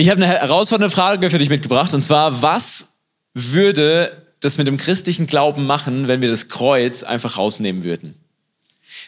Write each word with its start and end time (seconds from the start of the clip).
Ich 0.00 0.08
habe 0.08 0.24
eine 0.24 0.32
herausfordernde 0.32 0.88
Frage 0.88 1.28
für 1.28 1.36
dich 1.36 1.50
mitgebracht 1.50 1.92
und 1.92 2.00
zwar, 2.00 2.40
was 2.40 2.88
würde 3.34 4.24
das 4.40 4.56
mit 4.56 4.66
dem 4.66 4.78
christlichen 4.78 5.26
Glauben 5.26 5.66
machen, 5.66 6.08
wenn 6.08 6.22
wir 6.22 6.30
das 6.30 6.48
Kreuz 6.48 7.02
einfach 7.02 7.36
rausnehmen 7.36 7.84
würden? 7.84 8.14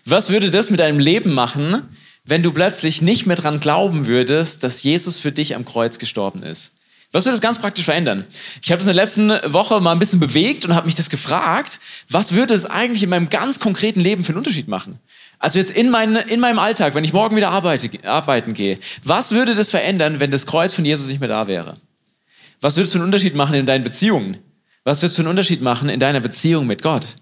Was 0.04 0.28
würde 0.28 0.50
das 0.50 0.68
mit 0.68 0.80
deinem 0.80 0.98
Leben 0.98 1.32
machen, 1.32 1.96
wenn 2.26 2.42
du 2.42 2.52
plötzlich 2.52 3.00
nicht 3.00 3.24
mehr 3.24 3.36
dran 3.36 3.58
glauben 3.58 4.06
würdest, 4.06 4.64
dass 4.64 4.82
Jesus 4.82 5.16
für 5.16 5.32
dich 5.32 5.56
am 5.56 5.64
Kreuz 5.64 5.98
gestorben 5.98 6.42
ist? 6.42 6.74
Was 7.10 7.24
würde 7.24 7.36
das 7.36 7.40
ganz 7.40 7.58
praktisch 7.58 7.86
verändern? 7.86 8.26
Ich 8.62 8.70
habe 8.70 8.76
das 8.78 8.86
in 8.86 8.94
der 8.94 9.02
letzten 9.02 9.30
Woche 9.50 9.80
mal 9.80 9.92
ein 9.92 9.98
bisschen 9.98 10.20
bewegt 10.20 10.66
und 10.66 10.74
habe 10.74 10.84
mich 10.84 10.96
das 10.96 11.08
gefragt, 11.08 11.80
was 12.10 12.32
würde 12.32 12.52
es 12.52 12.66
eigentlich 12.66 13.02
in 13.02 13.08
meinem 13.08 13.30
ganz 13.30 13.60
konkreten 13.60 14.00
Leben 14.00 14.24
für 14.24 14.32
einen 14.32 14.38
Unterschied 14.38 14.68
machen? 14.68 14.98
Also 15.42 15.58
jetzt 15.58 15.72
in, 15.72 15.90
mein, 15.90 16.14
in 16.14 16.38
meinem 16.38 16.60
Alltag, 16.60 16.94
wenn 16.94 17.02
ich 17.02 17.12
morgen 17.12 17.34
wieder 17.34 17.50
arbeite, 17.50 17.90
arbeiten 18.08 18.54
gehe, 18.54 18.78
was 19.02 19.32
würde 19.32 19.56
das 19.56 19.68
verändern, 19.68 20.20
wenn 20.20 20.30
das 20.30 20.46
Kreuz 20.46 20.72
von 20.72 20.84
Jesus 20.84 21.08
nicht 21.08 21.18
mehr 21.18 21.28
da 21.28 21.48
wäre? 21.48 21.76
Was 22.60 22.76
würde 22.76 22.84
es 22.84 22.92
für 22.92 22.98
einen 22.98 23.06
Unterschied 23.06 23.34
machen 23.34 23.56
in 23.56 23.66
deinen 23.66 23.82
Beziehungen? 23.82 24.38
Was 24.84 25.02
würde 25.02 25.08
es 25.08 25.16
für 25.16 25.22
einen 25.22 25.30
Unterschied 25.30 25.60
machen 25.60 25.88
in 25.88 25.98
deiner 25.98 26.20
Beziehung 26.20 26.68
mit 26.68 26.80
Gott? 26.80 27.16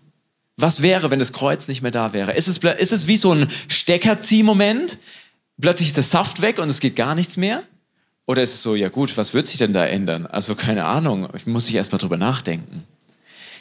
Was 0.59 0.83
wäre, 0.83 1.11
wenn 1.11 1.19
das 1.19 1.33
Kreuz 1.33 1.67
nicht 1.67 1.81
mehr 1.81 1.93
da 1.93 2.13
wäre? 2.13 2.35
Ist 2.35 2.47
es, 2.47 2.59
ist 2.59 2.93
es 2.93 3.07
wie 3.07 3.17
so 3.17 3.33
ein 3.33 3.49
Steckerziehmoment? 3.69 4.99
Plötzlich 5.59 5.89
ist 5.89 5.97
der 5.97 6.05
Saft 6.05 6.43
weg 6.43 6.59
und 6.59 6.69
es 6.69 6.81
geht 6.81 6.97
gar 6.97 7.15
nichts 7.15 7.39
mehr? 7.39 7.63
Oder 8.27 8.43
ist 8.43 8.53
es 8.53 8.63
so, 8.63 8.75
ja 8.75 8.91
gut, 8.91 9.17
was 9.17 9.33
wird 9.33 9.47
sich 9.47 9.57
denn 9.57 9.73
da 9.73 9.87
ändern? 9.87 10.27
Also 10.27 10.55
keine 10.55 10.85
Ahnung, 10.85 11.31
ich 11.35 11.47
muss 11.47 11.71
ich 11.71 11.75
erstmal 11.75 11.99
drüber 11.99 12.19
nachdenken. 12.19 12.85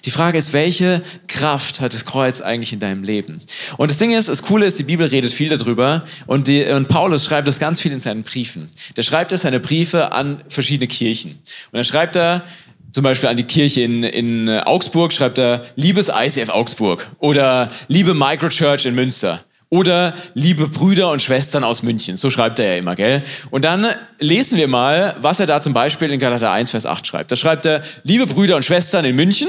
Die 0.05 0.11
Frage 0.11 0.37
ist, 0.37 0.53
welche 0.53 1.01
Kraft 1.27 1.81
hat 1.81 1.93
das 1.93 2.05
Kreuz 2.05 2.41
eigentlich 2.41 2.73
in 2.73 2.79
deinem 2.79 3.03
Leben? 3.03 3.41
Und 3.77 3.91
das 3.91 3.97
Ding 3.97 4.11
ist, 4.11 4.29
das 4.29 4.43
Coole 4.43 4.65
ist, 4.65 4.79
die 4.79 4.83
Bibel 4.83 5.07
redet 5.07 5.31
viel 5.31 5.49
darüber 5.49 6.03
und, 6.27 6.47
die, 6.47 6.63
und 6.65 6.87
Paulus 6.87 7.25
schreibt 7.25 7.47
das 7.47 7.59
ganz 7.59 7.81
viel 7.81 7.91
in 7.91 7.99
seinen 7.99 8.23
Briefen. 8.23 8.69
Der 8.95 9.03
schreibt 9.03 9.31
das 9.31 9.41
seine 9.41 9.59
Briefe 9.59 10.11
an 10.11 10.41
verschiedene 10.47 10.87
Kirchen. 10.87 11.31
Und 11.31 11.73
dann 11.73 11.83
schreibt 11.83 12.15
er 12.15 12.43
zum 12.91 13.03
Beispiel 13.03 13.29
an 13.29 13.37
die 13.37 13.43
Kirche 13.43 13.81
in, 13.81 14.03
in 14.03 14.49
Augsburg, 14.49 15.13
schreibt 15.13 15.37
er, 15.37 15.65
liebes 15.75 16.09
ICF 16.09 16.49
Augsburg 16.49 17.07
oder 17.19 17.69
liebe 17.87 18.13
Microchurch 18.13 18.85
in 18.85 18.95
Münster. 18.95 19.43
Oder 19.71 20.15
liebe 20.33 20.67
Brüder 20.67 21.11
und 21.11 21.21
Schwestern 21.21 21.63
aus 21.63 21.83
München. 21.83 22.17
So 22.17 22.31
schreibt 22.31 22.57
er 22.57 22.73
ja 22.73 22.79
immer, 22.79 22.95
gell? 22.95 23.21
Und 23.51 23.65
dann 23.65 23.85
lesen 24.17 24.57
wir 24.57 24.67
mal, 24.67 25.15
was 25.21 25.39
er 25.39 25.45
da 25.45 25.61
zum 25.61 25.73
Beispiel 25.73 26.11
in 26.11 26.19
Galater 26.19 26.49
1, 26.49 26.71
Vers 26.71 26.87
8 26.87 27.05
schreibt. 27.05 27.31
Da 27.31 27.35
schreibt 27.35 27.67
er, 27.67 27.83
liebe 28.01 28.25
Brüder 28.25 28.55
und 28.55 28.65
Schwestern 28.65 29.05
in 29.05 29.15
München, 29.15 29.47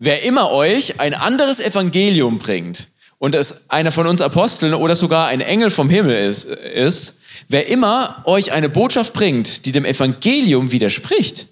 wer 0.00 0.22
immer 0.24 0.50
euch 0.50 0.98
ein 0.98 1.14
anderes 1.14 1.60
Evangelium 1.60 2.40
bringt 2.40 2.88
und 3.18 3.36
es 3.36 3.70
einer 3.70 3.92
von 3.92 4.08
uns 4.08 4.20
Aposteln 4.20 4.74
oder 4.74 4.96
sogar 4.96 5.28
ein 5.28 5.42
Engel 5.42 5.70
vom 5.70 5.88
Himmel 5.88 6.16
ist, 6.16 6.44
ist, 6.46 7.18
wer 7.48 7.68
immer 7.68 8.22
euch 8.24 8.50
eine 8.50 8.68
Botschaft 8.68 9.12
bringt, 9.12 9.66
die 9.66 9.72
dem 9.72 9.84
Evangelium 9.84 10.72
widerspricht, 10.72 11.46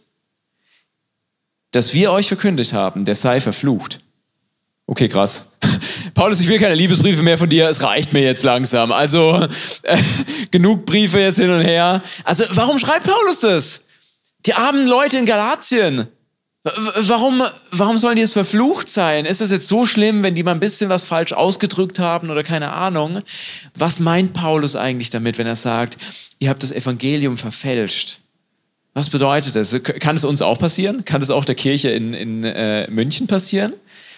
das 1.70 1.92
wir 1.92 2.10
euch 2.10 2.26
verkündigt 2.26 2.72
haben, 2.72 3.04
der 3.04 3.14
sei 3.14 3.40
verflucht. 3.40 4.00
Okay, 4.86 5.10
krass. 5.10 5.52
Paulus, 6.14 6.40
ich 6.40 6.48
will 6.48 6.58
keine 6.58 6.74
Liebesbriefe 6.74 7.22
mehr 7.22 7.36
von 7.36 7.50
dir, 7.50 7.68
es 7.68 7.82
reicht 7.82 8.14
mir 8.14 8.22
jetzt 8.22 8.42
langsam. 8.42 8.90
Also 8.90 9.46
äh, 9.82 9.98
genug 10.50 10.86
Briefe 10.86 11.20
jetzt 11.20 11.38
hin 11.38 11.50
und 11.50 11.60
her. 11.60 12.02
Also 12.24 12.44
warum 12.52 12.78
schreibt 12.78 13.04
Paulus 13.04 13.40
das? 13.40 13.82
Die 14.46 14.54
armen 14.54 14.86
Leute 14.86 15.18
in 15.18 15.26
Galatien. 15.26 16.08
Warum, 16.64 17.42
warum 17.70 17.96
sollen 17.98 18.16
die 18.16 18.22
jetzt 18.22 18.32
verflucht 18.32 18.88
sein? 18.88 19.24
Ist 19.24 19.40
es 19.40 19.50
jetzt 19.50 19.68
so 19.68 19.86
schlimm, 19.86 20.22
wenn 20.22 20.34
die 20.34 20.42
mal 20.42 20.50
ein 20.52 20.60
bisschen 20.60 20.90
was 20.90 21.04
falsch 21.04 21.32
ausgedrückt 21.32 21.98
haben 21.98 22.30
oder 22.30 22.42
keine 22.42 22.72
Ahnung? 22.72 23.22
Was 23.74 24.00
meint 24.00 24.32
Paulus 24.32 24.74
eigentlich 24.74 25.10
damit, 25.10 25.38
wenn 25.38 25.46
er 25.46 25.56
sagt, 25.56 25.96
ihr 26.40 26.50
habt 26.50 26.62
das 26.62 26.72
Evangelium 26.72 27.36
verfälscht? 27.36 28.18
Was 28.92 29.08
bedeutet 29.08 29.54
das? 29.54 29.80
Kann 29.82 30.16
es 30.16 30.24
uns 30.24 30.42
auch 30.42 30.58
passieren? 30.58 31.04
Kann 31.04 31.22
es 31.22 31.30
auch 31.30 31.44
der 31.44 31.54
Kirche 31.54 31.90
in, 31.90 32.12
in 32.12 32.42
äh, 32.42 32.90
München 32.90 33.28
passieren? 33.28 33.72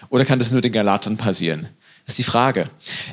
Oder 0.09 0.25
kann 0.25 0.39
das 0.39 0.51
nur 0.51 0.61
den 0.61 0.71
Galatern 0.71 1.17
passieren? 1.17 1.69
Das 2.11 2.19
ist 2.19 2.27
die 2.27 2.29
Frage. 2.29 2.65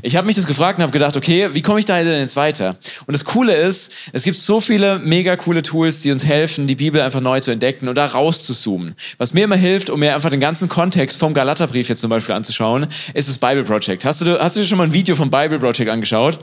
Ich 0.03 0.17
habe 0.17 0.27
mich 0.27 0.35
das 0.35 0.49
gefragt 0.49 0.79
und 0.79 0.83
habe 0.83 0.91
gedacht, 0.91 1.17
okay, 1.17 1.51
wie 1.53 1.63
komme 1.63 1.79
ich 1.79 1.85
da 1.85 2.03
denn 2.03 2.19
jetzt 2.19 2.35
weiter? 2.35 2.77
Und 3.07 3.13
das 3.13 3.25
Coole 3.25 3.55
ist, 3.55 3.93
es 4.13 4.25
gibt 4.25 4.37
so 4.37 4.59
viele 4.59 4.99
mega 4.99 5.37
coole 5.37 5.63
Tools, 5.63 6.01
die 6.01 6.11
uns 6.11 6.27
helfen, 6.27 6.67
die 6.67 6.75
Bibel 6.75 7.01
einfach 7.01 7.21
neu 7.21 7.39
zu 7.39 7.53
entdecken 7.53 7.87
und 7.87 7.95
da 7.95 8.07
rauszuzoomen. 8.07 8.97
Was 9.17 9.35
mir 9.35 9.45
immer 9.45 9.55
hilft, 9.55 9.89
um 9.89 10.01
mir 10.01 10.17
einfach 10.17 10.31
den 10.31 10.41
ganzen 10.41 10.69
Kontext 10.69 11.17
vom 11.17 11.33
Galaterbrief 11.33 11.89
jetzt 11.89 12.01
zum 12.01 12.11
Beispiel 12.11 12.35
anzuschauen, 12.35 12.89
ist 13.15 13.29
das 13.29 13.39
Bible 13.39 13.63
Project. 13.63 14.05
Hast 14.05 14.21
du, 14.23 14.37
hast 14.37 14.57
du 14.57 14.61
dir 14.63 14.67
schon 14.67 14.79
mal 14.79 14.89
ein 14.89 14.93
Video 14.93 15.15
vom 15.15 15.31
Bible 15.31 15.61
Project 15.61 15.89
angeschaut? 15.89 16.41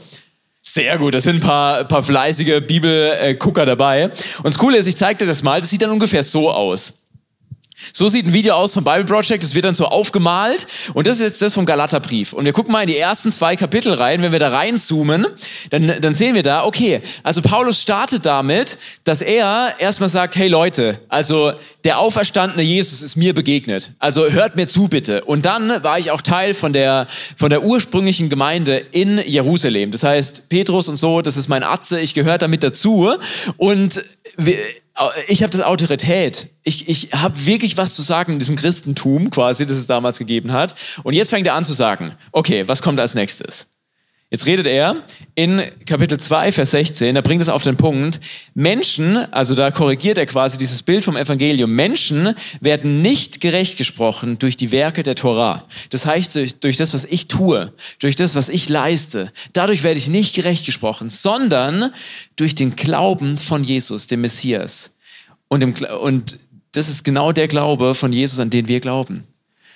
Sehr 0.61 0.97
gut, 0.97 1.13
da 1.13 1.19
sind 1.19 1.35
ein 1.35 1.41
paar, 1.41 1.83
paar 1.83 2.03
fleißige 2.03 2.61
Bibelgucker 2.65 3.65
dabei. 3.65 4.05
Und 4.05 4.45
das 4.45 4.57
Coole 4.57 4.77
ist, 4.77 4.87
ich 4.87 4.95
zeige 4.95 5.17
dir 5.17 5.25
das 5.25 5.43
mal, 5.43 5.59
das 5.59 5.71
sieht 5.71 5.81
dann 5.81 5.91
ungefähr 5.91 6.23
so 6.23 6.49
aus. 6.49 6.93
So 7.93 8.07
sieht 8.07 8.25
ein 8.25 8.33
Video 8.33 8.55
aus 8.55 8.73
vom 8.73 8.83
Bible 8.83 9.03
Project, 9.03 9.43
das 9.43 9.53
wird 9.53 9.65
dann 9.65 9.75
so 9.75 9.85
aufgemalt 9.85 10.65
und 10.93 11.07
das 11.07 11.17
ist 11.17 11.21
jetzt 11.21 11.41
das 11.41 11.53
vom 11.53 11.65
Galaterbrief. 11.65 12.31
Und 12.31 12.45
wir 12.45 12.53
gucken 12.53 12.71
mal 12.71 12.81
in 12.81 12.87
die 12.87 12.97
ersten 12.97 13.31
zwei 13.31 13.57
Kapitel 13.57 13.93
rein, 13.93 14.21
wenn 14.21 14.31
wir 14.31 14.39
da 14.39 14.49
reinzoomen, 14.49 15.25
dann, 15.71 16.01
dann 16.01 16.13
sehen 16.13 16.35
wir 16.35 16.43
da, 16.43 16.63
okay, 16.63 17.01
also 17.23 17.41
Paulus 17.41 17.81
startet 17.81 18.25
damit, 18.25 18.77
dass 19.03 19.21
er 19.21 19.75
erstmal 19.79 20.09
sagt, 20.09 20.37
hey 20.37 20.47
Leute, 20.47 20.99
also 21.09 21.51
der 21.83 21.99
auferstandene 21.99 22.63
Jesus 22.63 23.01
ist 23.01 23.17
mir 23.17 23.33
begegnet, 23.33 23.91
also 23.99 24.29
hört 24.29 24.55
mir 24.55 24.67
zu 24.67 24.87
bitte. 24.87 25.23
Und 25.25 25.45
dann 25.45 25.83
war 25.83 25.99
ich 25.99 26.11
auch 26.11 26.21
Teil 26.21 26.53
von 26.53 26.71
der, 26.71 27.07
von 27.35 27.49
der 27.49 27.63
ursprünglichen 27.63 28.29
Gemeinde 28.29 28.77
in 28.77 29.17
Jerusalem. 29.17 29.91
Das 29.91 30.03
heißt, 30.03 30.47
Petrus 30.47 30.87
und 30.87 30.97
so, 30.97 31.21
das 31.21 31.35
ist 31.35 31.49
mein 31.49 31.63
Atze, 31.63 31.99
ich 31.99 32.13
gehöre 32.13 32.37
damit 32.37 32.63
dazu 32.63 33.09
und 33.57 34.01
wir, 34.37 34.57
ich 35.27 35.43
habe 35.43 35.51
das 35.51 35.61
Autorität. 35.61 36.51
Ich, 36.63 36.87
ich 36.87 37.09
habe 37.13 37.45
wirklich 37.45 37.77
was 37.77 37.95
zu 37.95 38.01
sagen 38.01 38.33
in 38.33 38.39
diesem 38.39 38.55
Christentum 38.55 39.29
quasi, 39.29 39.65
das 39.65 39.77
es 39.77 39.87
damals 39.87 40.17
gegeben 40.17 40.51
hat. 40.51 40.75
Und 41.03 41.13
jetzt 41.13 41.29
fängt 41.29 41.47
er 41.47 41.55
an 41.55 41.65
zu 41.65 41.73
sagen, 41.73 42.13
okay, 42.31 42.67
was 42.67 42.81
kommt 42.81 42.99
als 42.99 43.15
nächstes? 43.15 43.74
Jetzt 44.35 44.47
redet 44.47 44.67
er 44.67 45.01
in 45.35 45.63
Kapitel 45.85 46.19
2, 46.19 46.51
Vers 46.51 46.71
16, 46.71 47.15
da 47.15 47.21
bringt 47.21 47.41
es 47.41 47.47
auf 47.47 47.63
den 47.63 47.77
Punkt, 47.77 48.19
Menschen, 48.53 49.15
also 49.31 49.55
da 49.55 49.71
korrigiert 49.71 50.17
er 50.17 50.25
quasi 50.25 50.57
dieses 50.57 50.83
Bild 50.83 51.05
vom 51.05 51.15
Evangelium, 51.15 51.73
Menschen 51.73 52.35
werden 52.59 53.01
nicht 53.01 53.39
gerecht 53.39 53.77
gesprochen 53.77 54.37
durch 54.37 54.57
die 54.57 54.73
Werke 54.73 55.03
der 55.03 55.15
Torah. 55.15 55.63
Das 55.89 56.05
heißt, 56.05 56.35
durch, 56.35 56.55
durch 56.55 56.75
das, 56.75 56.93
was 56.93 57.05
ich 57.05 57.29
tue, 57.29 57.71
durch 57.99 58.17
das, 58.17 58.35
was 58.35 58.49
ich 58.49 58.67
leiste. 58.67 59.31
Dadurch 59.53 59.83
werde 59.83 59.99
ich 59.99 60.09
nicht 60.09 60.35
gerecht 60.35 60.65
gesprochen, 60.65 61.09
sondern 61.09 61.93
durch 62.35 62.55
den 62.55 62.75
Glauben 62.75 63.37
von 63.37 63.63
Jesus, 63.63 64.07
dem 64.07 64.19
Messias. 64.19 64.91
Und, 65.47 65.61
im, 65.61 65.73
und 66.01 66.39
das 66.73 66.89
ist 66.89 67.05
genau 67.05 67.31
der 67.31 67.47
Glaube 67.47 67.95
von 67.95 68.11
Jesus, 68.11 68.41
an 68.41 68.49
den 68.49 68.67
wir 68.67 68.81
glauben. 68.81 69.23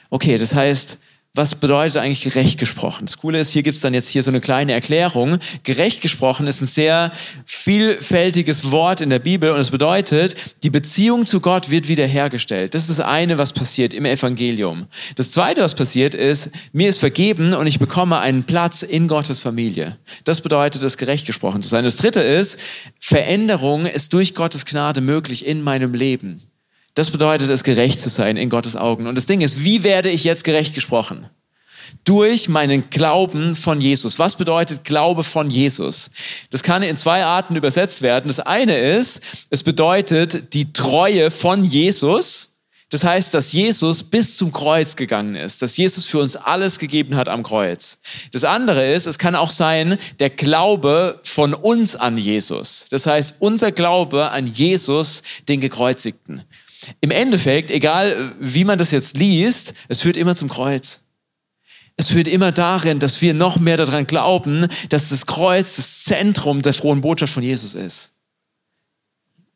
Okay, 0.09 0.37
das 0.37 0.53
heißt, 0.53 0.99
was 1.35 1.53
bedeutet 1.53 1.97
eigentlich 1.97 2.21
gerecht 2.21 2.59
gesprochen? 2.59 3.05
Das 3.05 3.19
Coole 3.19 3.39
ist, 3.39 3.51
hier 3.51 3.61
gibt's 3.61 3.81
dann 3.81 3.93
jetzt 3.93 4.09
hier 4.09 4.23
so 4.23 4.31
eine 4.31 4.41
kleine 4.41 4.73
Erklärung. 4.73 5.37
Gerecht 5.63 6.01
gesprochen 6.01 6.47
ist 6.47 6.61
ein 6.61 6.65
sehr 6.65 7.11
vielfältiges 7.45 8.71
Wort 8.71 9.01
in 9.01 9.11
der 9.11 9.19
Bibel 9.19 9.51
und 9.51 9.59
es 9.59 9.69
bedeutet, 9.69 10.35
die 10.63 10.71
Beziehung 10.71 11.27
zu 11.27 11.39
Gott 11.39 11.69
wird 11.69 11.87
wiederhergestellt. 11.87 12.73
Das 12.73 12.89
ist 12.89 12.97
das 12.97 13.05
eine, 13.05 13.37
was 13.37 13.53
passiert 13.53 13.93
im 13.93 14.05
Evangelium. 14.05 14.87
Das 15.17 15.29
zweite, 15.29 15.61
was 15.61 15.75
passiert 15.75 16.15
ist, 16.15 16.49
mir 16.73 16.89
ist 16.89 16.99
vergeben 16.99 17.53
und 17.53 17.67
ich 17.67 17.77
bekomme 17.77 18.19
einen 18.19 18.43
Platz 18.43 18.81
in 18.81 19.07
Gottes 19.07 19.39
Familie. 19.39 19.97
Das 20.23 20.41
bedeutet 20.41 20.81
es, 20.81 20.97
gerecht 20.97 21.27
gesprochen 21.27 21.61
zu 21.61 21.69
sein. 21.69 21.83
Das 21.83 21.97
dritte 21.97 22.21
ist, 22.21 22.59
Veränderung 22.99 23.85
ist 23.85 24.13
durch 24.13 24.33
Gottes 24.33 24.65
Gnade 24.65 25.01
möglich 25.01 25.45
in 25.45 25.61
meinem 25.61 25.93
Leben. 25.93 26.41
Das 26.95 27.11
bedeutet 27.11 27.49
es, 27.49 27.63
gerecht 27.63 28.01
zu 28.01 28.09
sein 28.09 28.37
in 28.37 28.49
Gottes 28.49 28.75
Augen. 28.75 29.07
Und 29.07 29.15
das 29.15 29.25
Ding 29.25 29.41
ist, 29.41 29.63
wie 29.63 29.83
werde 29.83 30.09
ich 30.09 30.23
jetzt 30.23 30.43
gerecht 30.43 30.73
gesprochen? 30.73 31.29
Durch 32.03 32.49
meinen 32.49 32.89
Glauben 32.89 33.55
von 33.55 33.81
Jesus. 33.81 34.19
Was 34.19 34.35
bedeutet 34.35 34.83
Glaube 34.83 35.23
von 35.23 35.49
Jesus? 35.49 36.11
Das 36.49 36.63
kann 36.63 36.83
in 36.83 36.97
zwei 36.97 37.23
Arten 37.23 37.55
übersetzt 37.55 38.01
werden. 38.01 38.27
Das 38.27 38.39
eine 38.39 38.77
ist, 38.77 39.21
es 39.49 39.63
bedeutet 39.63 40.53
die 40.53 40.73
Treue 40.73 41.31
von 41.31 41.63
Jesus. 41.63 42.59
Das 42.89 43.03
heißt, 43.03 43.35
dass 43.35 43.51
Jesus 43.51 44.03
bis 44.03 44.35
zum 44.35 44.51
Kreuz 44.51 44.95
gegangen 44.95 45.35
ist, 45.35 45.61
dass 45.61 45.77
Jesus 45.77 46.05
für 46.05 46.17
uns 46.17 46.35
alles 46.35 46.79
gegeben 46.79 47.15
hat 47.15 47.29
am 47.29 47.43
Kreuz. 47.43 47.99
Das 48.31 48.43
andere 48.43 48.91
ist, 48.91 49.05
es 49.05 49.19
kann 49.19 49.35
auch 49.35 49.51
sein, 49.51 49.97
der 50.19 50.31
Glaube 50.31 51.19
von 51.23 51.53
uns 51.53 51.95
an 51.95 52.17
Jesus. 52.17 52.87
Das 52.89 53.05
heißt, 53.05 53.35
unser 53.39 53.71
Glaube 53.71 54.31
an 54.31 54.47
Jesus, 54.47 55.21
den 55.47 55.61
Gekreuzigten. 55.61 56.43
Im 57.01 57.11
Endeffekt, 57.11 57.71
egal 57.71 58.35
wie 58.39 58.63
man 58.63 58.79
das 58.79 58.91
jetzt 58.91 59.17
liest, 59.17 59.73
es 59.87 60.01
führt 60.01 60.17
immer 60.17 60.35
zum 60.35 60.49
Kreuz. 60.49 61.01
Es 61.97 62.09
führt 62.09 62.29
immer 62.29 62.53
darin, 62.53 62.99
dass 62.99 63.21
wir 63.21 63.33
noch 63.33 63.59
mehr 63.59 63.75
daran 63.75 64.07
glauben, 64.07 64.67
dass 64.87 65.09
das 65.09 65.25
Kreuz 65.25 65.75
das 65.75 66.03
Zentrum 66.05 66.61
der 66.61 66.73
frohen 66.73 67.01
Botschaft 67.01 67.33
von 67.33 67.43
Jesus 67.43 67.75
ist. 67.75 68.13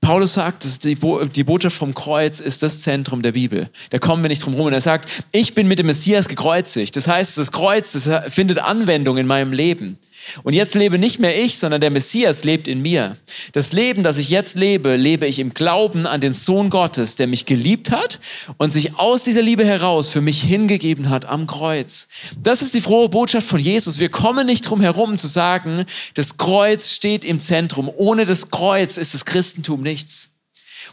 Paulus 0.02 0.34
sagt, 0.34 0.66
dass 0.66 0.80
die, 0.80 0.96
Bo 0.96 1.24
die 1.24 1.46
Botschaft 1.46 1.78
vom 1.78 1.96
Kreuz 1.96 2.42
ist 2.42 2.62
das 2.62 2.82
Zentrum 2.82 3.22
der 3.22 3.32
Bibel. 3.32 3.70
Da 3.90 4.00
kommen 4.00 4.22
wir 4.22 4.28
nicht 4.28 4.44
drum 4.44 4.54
herum. 4.54 4.68
Und 4.68 4.74
er 4.74 4.82
sagt, 4.82 5.24
ich 5.32 5.56
bin 5.56 5.70
mit 5.70 5.80
dem 5.80 5.86
Messias 5.86 6.28
gekreuzigt. 6.28 6.98
Das 6.98 7.08
heißt, 7.08 7.38
das 7.38 7.54
Kreuz, 7.54 7.94
das 7.94 8.34
findet 8.34 8.60
Anwendung 8.60 9.18
in 9.18 9.26
meinem 9.26 9.54
Leben. 9.54 9.98
Und 10.44 10.54
jetzt 10.54 10.76
lebe 10.76 10.98
nicht 10.98 11.20
mehr 11.20 11.42
ich, 11.42 11.58
sondern 11.58 11.82
der 11.82 11.92
Messias 11.92 12.44
lebt 12.44 12.68
in 12.68 12.82
mir. 12.82 13.18
Das 13.52 13.74
Leben, 13.74 14.04
das 14.04 14.18
ich 14.18 14.30
jetzt 14.30 14.58
lebe, 14.58 14.96
lebe 14.96 15.26
ich 15.28 15.40
im 15.40 15.54
Glauben 15.54 16.06
an 16.06 16.22
den 16.22 16.34
Sohn 16.34 16.70
Gottes, 16.70 17.16
der 17.16 17.28
mich 17.28 17.46
geliebt 17.46 17.92
hat 17.92 18.20
und 18.58 18.72
sich 18.72 18.98
aus 18.98 19.24
dieser 19.24 19.42
Liebe 19.42 19.66
heraus 19.66 20.10
für 20.10 20.22
mich 20.22 20.42
hingegeben 20.42 21.10
hat 21.10 21.26
am 21.26 21.48
Kreuz. 21.48 22.08
Das 22.38 22.62
ist 22.62 22.74
die 22.74 22.82
frohe 22.82 23.10
Botschaft 23.10 23.48
von 23.48 23.60
Jesus. 23.60 24.00
Wir 24.00 24.10
kommen 24.10 24.46
nicht 24.46 24.62
drum 24.70 24.82
herum 24.82 25.18
zu 25.18 25.28
sagen, 25.28 25.86
das 26.16 26.38
Kreuz 26.38 26.92
steht 26.92 27.24
im 27.26 27.42
Zentrum. 27.42 27.90
Ohne 27.96 28.26
das 28.26 28.52
Kreuz 28.52 28.98
ist 28.98 29.14
das 29.14 29.26
Christentum 29.26 29.82
nichts. 29.82 30.33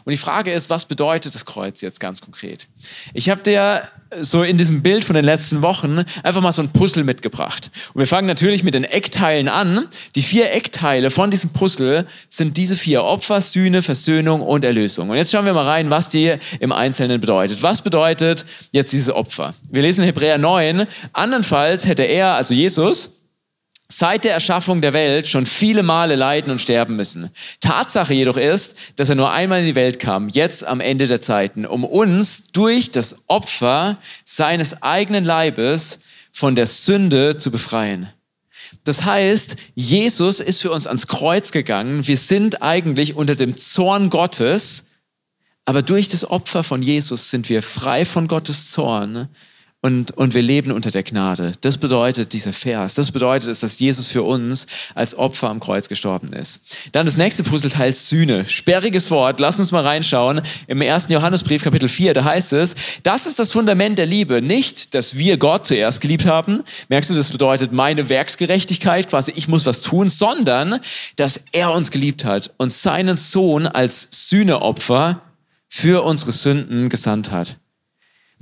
Und 0.03 0.11
die 0.11 0.17
Frage 0.17 0.51
ist, 0.51 0.69
was 0.69 0.85
bedeutet 0.85 1.35
das 1.35 1.45
Kreuz 1.45 1.81
jetzt 1.81 1.99
ganz 1.99 2.21
konkret? 2.21 2.67
Ich 3.13 3.29
habe 3.29 3.41
dir 3.41 3.83
so 4.19 4.43
in 4.43 4.57
diesem 4.57 4.81
Bild 4.81 5.03
von 5.03 5.15
den 5.15 5.23
letzten 5.23 5.61
Wochen 5.61 6.03
einfach 6.23 6.41
mal 6.41 6.51
so 6.51 6.61
ein 6.61 6.69
Puzzle 6.69 7.03
mitgebracht. 7.03 7.71
Und 7.93 7.99
wir 7.99 8.07
fangen 8.07 8.27
natürlich 8.27 8.63
mit 8.63 8.73
den 8.73 8.83
Eckteilen 8.83 9.47
an. 9.47 9.87
Die 10.15 10.21
vier 10.21 10.53
Eckteile 10.53 11.11
von 11.11 11.31
diesem 11.31 11.51
Puzzle 11.51 12.05
sind 12.27 12.57
diese 12.57 12.75
vier 12.75 13.03
Opfer, 13.03 13.39
Sühne, 13.39 13.81
Versöhnung 13.81 14.41
und 14.41 14.65
Erlösung. 14.65 15.09
Und 15.09 15.17
jetzt 15.17 15.31
schauen 15.31 15.45
wir 15.45 15.53
mal 15.53 15.65
rein, 15.65 15.89
was 15.89 16.09
die 16.09 16.33
im 16.59 16.71
Einzelnen 16.71 17.21
bedeutet. 17.21 17.63
Was 17.63 17.81
bedeutet 17.81 18.45
jetzt 18.71 18.91
dieses 18.91 19.09
Opfer? 19.09 19.53
Wir 19.69 19.81
lesen 19.81 20.03
Hebräer 20.03 20.37
9. 20.37 20.85
Andernfalls 21.13 21.85
hätte 21.85 22.03
er, 22.03 22.33
also 22.33 22.53
Jesus, 22.53 23.20
seit 23.91 24.23
der 24.23 24.33
Erschaffung 24.33 24.81
der 24.81 24.93
Welt 24.93 25.27
schon 25.27 25.45
viele 25.45 25.83
Male 25.83 26.15
leiden 26.15 26.51
und 26.51 26.61
sterben 26.61 26.95
müssen. 26.95 27.29
Tatsache 27.59 28.13
jedoch 28.13 28.37
ist, 28.37 28.77
dass 28.95 29.09
er 29.09 29.15
nur 29.15 29.31
einmal 29.31 29.59
in 29.59 29.65
die 29.65 29.75
Welt 29.75 29.99
kam, 29.99 30.29
jetzt 30.29 30.63
am 30.63 30.79
Ende 30.79 31.07
der 31.07 31.19
Zeiten, 31.19 31.65
um 31.65 31.83
uns 31.83 32.51
durch 32.51 32.91
das 32.91 33.23
Opfer 33.27 33.97
seines 34.23 34.81
eigenen 34.81 35.25
Leibes 35.25 35.99
von 36.31 36.55
der 36.55 36.67
Sünde 36.67 37.37
zu 37.37 37.51
befreien. 37.51 38.07
Das 38.85 39.03
heißt, 39.03 39.57
Jesus 39.75 40.39
ist 40.39 40.61
für 40.61 40.71
uns 40.71 40.87
ans 40.87 41.07
Kreuz 41.07 41.51
gegangen. 41.51 42.07
Wir 42.07 42.17
sind 42.17 42.61
eigentlich 42.61 43.15
unter 43.15 43.35
dem 43.35 43.57
Zorn 43.57 44.09
Gottes, 44.09 44.85
aber 45.65 45.81
durch 45.81 46.07
das 46.07 46.23
Opfer 46.23 46.63
von 46.63 46.81
Jesus 46.81 47.29
sind 47.29 47.49
wir 47.49 47.61
frei 47.61 48.05
von 48.05 48.29
Gottes 48.29 48.71
Zorn 48.71 49.27
und, 49.83 50.11
und 50.11 50.35
wir 50.35 50.43
leben 50.43 50.71
unter 50.71 50.91
der 50.91 51.01
Gnade. 51.01 51.53
Das 51.61 51.79
bedeutet 51.79 52.33
dieser 52.33 52.53
Vers. 52.53 52.93
Das 52.93 53.11
bedeutet 53.11 53.49
es, 53.49 53.61
dass 53.61 53.79
Jesus 53.79 54.09
für 54.09 54.21
uns 54.21 54.67
als 54.93 55.17
Opfer 55.17 55.49
am 55.49 55.59
Kreuz 55.59 55.89
gestorben 55.89 56.33
ist. 56.33 56.61
Dann 56.91 57.07
das 57.07 57.17
nächste 57.17 57.43
Puzzleteil 57.43 57.91
Sühne. 57.91 58.47
Sperriges 58.47 59.09
Wort. 59.09 59.39
Lass 59.39 59.59
uns 59.59 59.71
mal 59.71 59.81
reinschauen. 59.81 60.41
Im 60.67 60.81
ersten 60.81 61.13
Johannesbrief 61.13 61.63
Kapitel 61.63 61.89
4, 61.89 62.13
da 62.13 62.23
heißt 62.23 62.53
es, 62.53 62.75
das 63.01 63.25
ist 63.25 63.39
das 63.39 63.51
Fundament 63.51 63.97
der 63.97 64.05
Liebe. 64.05 64.43
Nicht, 64.43 64.93
dass 64.93 65.17
wir 65.17 65.37
Gott 65.37 65.65
zuerst 65.65 65.99
geliebt 65.99 66.27
haben. 66.27 66.63
Merkst 66.89 67.09
du, 67.09 67.15
das 67.15 67.31
bedeutet 67.31 67.71
meine 67.71 68.07
Werksgerechtigkeit, 68.07 69.09
quasi 69.09 69.33
ich 69.35 69.47
muss 69.47 69.65
was 69.65 69.81
tun, 69.81 70.09
sondern, 70.09 70.79
dass 71.15 71.43
er 71.53 71.73
uns 71.73 71.89
geliebt 71.89 72.23
hat 72.23 72.53
und 72.57 72.71
seinen 72.71 73.17
Sohn 73.17 73.65
als 73.65 74.07
Sühneopfer 74.11 75.23
für 75.67 76.03
unsere 76.03 76.33
Sünden 76.33 76.89
gesandt 76.89 77.31
hat. 77.31 77.57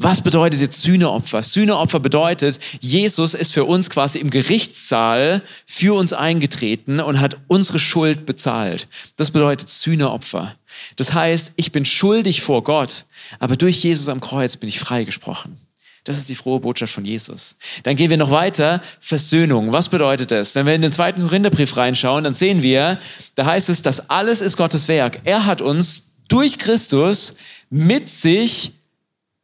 Was 0.01 0.21
bedeutet 0.21 0.61
jetzt 0.61 0.81
Sühneopfer? 0.81 1.43
Sühneopfer 1.43 1.99
bedeutet, 1.99 2.57
Jesus 2.79 3.33
ist 3.33 3.51
für 3.51 3.65
uns 3.65 3.89
quasi 3.89 4.19
im 4.19 4.29
Gerichtssaal 4.29 5.41
für 5.65 5.93
uns 5.93 6.13
eingetreten 6.13 7.01
und 7.01 7.19
hat 7.19 7.35
unsere 7.49 7.79
Schuld 7.79 8.25
bezahlt. 8.25 8.87
Das 9.17 9.31
bedeutet 9.31 9.67
Sühneopfer. 9.67 10.55
Das 10.95 11.13
heißt, 11.13 11.51
ich 11.57 11.73
bin 11.73 11.83
schuldig 11.83 12.39
vor 12.39 12.63
Gott, 12.63 13.03
aber 13.39 13.57
durch 13.57 13.83
Jesus 13.83 14.07
am 14.07 14.21
Kreuz 14.21 14.55
bin 14.55 14.69
ich 14.69 14.79
freigesprochen. 14.79 15.57
Das 16.05 16.17
ist 16.17 16.29
die 16.29 16.35
frohe 16.35 16.61
Botschaft 16.61 16.93
von 16.93 17.03
Jesus. 17.03 17.57
Dann 17.83 17.97
gehen 17.97 18.09
wir 18.09 18.15
noch 18.15 18.31
weiter. 18.31 18.81
Versöhnung. 19.01 19.73
Was 19.73 19.89
bedeutet 19.89 20.31
das? 20.31 20.55
Wenn 20.55 20.65
wir 20.65 20.75
in 20.75 20.81
den 20.81 20.93
zweiten 20.93 21.23
Korintherbrief 21.23 21.75
reinschauen, 21.75 22.23
dann 22.23 22.33
sehen 22.33 22.63
wir, 22.63 22.99
da 23.35 23.45
heißt 23.45 23.67
es, 23.67 23.81
dass 23.81 24.09
alles 24.09 24.39
ist 24.39 24.55
Gottes 24.55 24.87
Werk. 24.87 25.19
Er 25.25 25.45
hat 25.45 25.61
uns 25.61 26.13
durch 26.29 26.57
Christus 26.57 27.35
mit 27.69 28.07
sich 28.07 28.78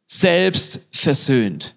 selbst 0.06 0.80
versöhnt. 0.92 1.75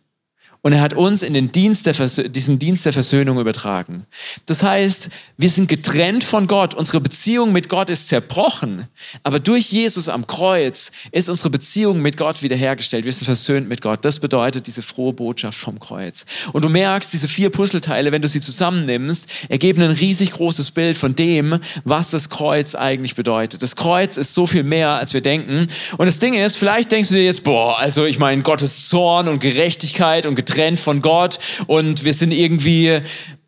Und 0.61 0.73
er 0.73 0.81
hat 0.81 0.93
uns 0.93 1.21
in 1.21 1.33
den 1.33 1.53
Dienst 1.53 1.85
der 1.85 1.93
diesen 1.93 2.59
Dienst 2.59 2.85
der 2.85 2.91
Versöhnung 2.91 3.39
übertragen. 3.39 4.03
Das 4.45 4.61
heißt, 4.61 5.09
wir 5.37 5.49
sind 5.49 5.69
getrennt 5.69 6.23
von 6.25 6.47
Gott. 6.47 6.73
Unsere 6.73 6.99
Beziehung 6.99 7.53
mit 7.53 7.69
Gott 7.69 7.89
ist 7.89 8.09
zerbrochen. 8.09 8.85
Aber 9.23 9.39
durch 9.39 9.71
Jesus 9.71 10.09
am 10.09 10.27
Kreuz 10.27 10.91
ist 11.13 11.29
unsere 11.29 11.49
Beziehung 11.49 12.01
mit 12.01 12.17
Gott 12.17 12.43
wiederhergestellt. 12.43 13.05
Wir 13.05 13.13
sind 13.13 13.23
versöhnt 13.23 13.69
mit 13.69 13.81
Gott. 13.81 14.03
Das 14.03 14.19
bedeutet 14.19 14.67
diese 14.67 14.81
frohe 14.81 15.13
Botschaft 15.13 15.57
vom 15.57 15.79
Kreuz. 15.79 16.25
Und 16.51 16.65
du 16.65 16.69
merkst, 16.69 17.13
diese 17.13 17.29
vier 17.29 17.51
Puzzleteile, 17.51 18.11
wenn 18.11 18.21
du 18.21 18.27
sie 18.27 18.41
zusammennimmst, 18.41 19.29
ergeben 19.47 19.81
ein 19.81 19.91
riesig 19.91 20.31
großes 20.31 20.71
Bild 20.71 20.97
von 20.97 21.15
dem, 21.15 21.57
was 21.85 22.09
das 22.09 22.29
Kreuz 22.29 22.75
eigentlich 22.75 23.15
bedeutet. 23.15 23.63
Das 23.63 23.77
Kreuz 23.77 24.17
ist 24.17 24.33
so 24.33 24.45
viel 24.45 24.63
mehr, 24.63 24.89
als 24.91 25.13
wir 25.13 25.21
denken. 25.21 25.67
Und 25.97 26.05
das 26.05 26.19
Ding 26.19 26.33
ist, 26.33 26.57
vielleicht 26.57 26.91
denkst 26.91 27.09
du 27.09 27.15
dir 27.15 27.23
jetzt, 27.23 27.45
boah, 27.45 27.79
also 27.79 28.05
ich 28.05 28.19
meine, 28.19 28.41
Gottes 28.41 28.89
Zorn 28.89 29.29
und 29.29 29.39
Gerechtigkeit 29.39 30.25
und 30.25 30.48
getrennt 30.49 30.79
von 30.79 31.01
Gott 31.01 31.39
und 31.67 32.03
wir 32.03 32.13
sind 32.13 32.31
irgendwie 32.31 33.01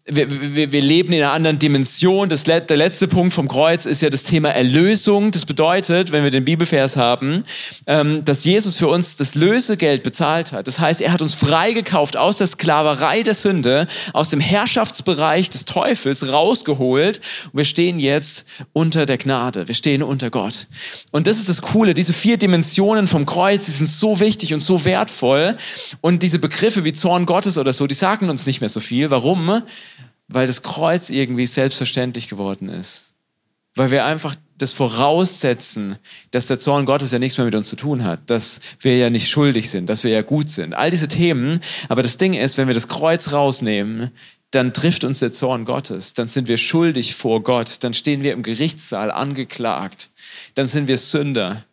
wir, 0.05 0.55
wir, 0.55 0.71
wir 0.71 0.81
leben 0.81 1.13
in 1.13 1.21
einer 1.21 1.31
anderen 1.31 1.59
Dimension. 1.59 2.27
Das, 2.27 2.43
der 2.43 2.65
letzte 2.75 3.07
Punkt 3.07 3.33
vom 3.33 3.47
Kreuz 3.47 3.85
ist 3.85 4.01
ja 4.01 4.09
das 4.09 4.23
Thema 4.23 4.49
Erlösung. 4.49 5.29
Das 5.29 5.45
bedeutet, 5.45 6.11
wenn 6.11 6.23
wir 6.23 6.31
den 6.31 6.43
Bibelvers 6.43 6.97
haben, 6.97 7.43
ähm, 7.85 8.25
dass 8.25 8.43
Jesus 8.43 8.77
für 8.77 8.87
uns 8.87 9.15
das 9.15 9.35
Lösegeld 9.35 10.01
bezahlt 10.01 10.53
hat. 10.53 10.67
Das 10.67 10.79
heißt, 10.79 11.01
er 11.01 11.13
hat 11.13 11.21
uns 11.21 11.35
freigekauft 11.35 12.17
aus 12.17 12.37
der 12.37 12.47
Sklaverei 12.47 13.21
der 13.21 13.35
Sünde, 13.35 13.85
aus 14.13 14.31
dem 14.31 14.39
Herrschaftsbereich 14.39 15.51
des 15.51 15.65
Teufels 15.65 16.33
rausgeholt. 16.33 17.19
Und 17.53 17.57
wir 17.59 17.65
stehen 17.65 17.99
jetzt 17.99 18.45
unter 18.73 19.05
der 19.05 19.19
Gnade. 19.19 19.67
Wir 19.67 19.75
stehen 19.75 20.01
unter 20.01 20.31
Gott. 20.31 20.65
Und 21.11 21.27
das 21.27 21.37
ist 21.37 21.47
das 21.47 21.61
Coole. 21.61 21.93
Diese 21.93 22.13
vier 22.13 22.37
Dimensionen 22.37 23.05
vom 23.05 23.27
Kreuz, 23.27 23.65
die 23.65 23.71
sind 23.71 23.87
so 23.87 24.19
wichtig 24.19 24.55
und 24.55 24.61
so 24.61 24.83
wertvoll. 24.83 25.55
Und 26.01 26.23
diese 26.23 26.39
Begriffe 26.39 26.85
wie 26.85 26.93
Zorn 26.93 27.27
Gottes 27.27 27.59
oder 27.59 27.71
so, 27.71 27.85
die 27.85 27.93
sagen 27.93 28.31
uns 28.31 28.47
nicht 28.47 28.61
mehr 28.61 28.69
so 28.69 28.79
viel. 28.79 29.11
Warum? 29.11 29.61
Weil 30.31 30.47
das 30.47 30.63
Kreuz 30.63 31.09
irgendwie 31.09 31.45
selbstverständlich 31.45 32.27
geworden 32.27 32.69
ist. 32.69 33.11
Weil 33.75 33.91
wir 33.91 34.05
einfach 34.05 34.35
das 34.57 34.73
voraussetzen, 34.73 35.97
dass 36.31 36.47
der 36.47 36.59
Zorn 36.59 36.85
Gottes 36.85 37.11
ja 37.11 37.19
nichts 37.19 37.37
mehr 37.37 37.45
mit 37.45 37.55
uns 37.55 37.69
zu 37.69 37.75
tun 37.75 38.03
hat, 38.03 38.29
dass 38.29 38.59
wir 38.79 38.97
ja 38.97 39.09
nicht 39.09 39.29
schuldig 39.29 39.69
sind, 39.69 39.87
dass 39.87 40.03
wir 40.03 40.11
ja 40.11 40.21
gut 40.21 40.49
sind. 40.49 40.73
All 40.73 40.91
diese 40.91 41.07
Themen. 41.07 41.59
Aber 41.89 42.03
das 42.03 42.17
Ding 42.17 42.33
ist, 42.33 42.57
wenn 42.57 42.67
wir 42.67 42.73
das 42.73 42.87
Kreuz 42.87 43.31
rausnehmen, 43.31 44.11
dann 44.51 44.73
trifft 44.73 45.05
uns 45.05 45.19
der 45.19 45.31
Zorn 45.31 45.63
Gottes. 45.63 46.13
Dann 46.13 46.27
sind 46.27 46.49
wir 46.49 46.57
schuldig 46.57 47.15
vor 47.15 47.41
Gott. 47.41 47.83
Dann 47.83 47.93
stehen 47.93 48.21
wir 48.21 48.33
im 48.33 48.43
Gerichtssaal 48.43 49.09
angeklagt. 49.09 50.09
Dann 50.55 50.67
sind 50.67 50.87
wir 50.89 50.97
Sünder 50.97 51.63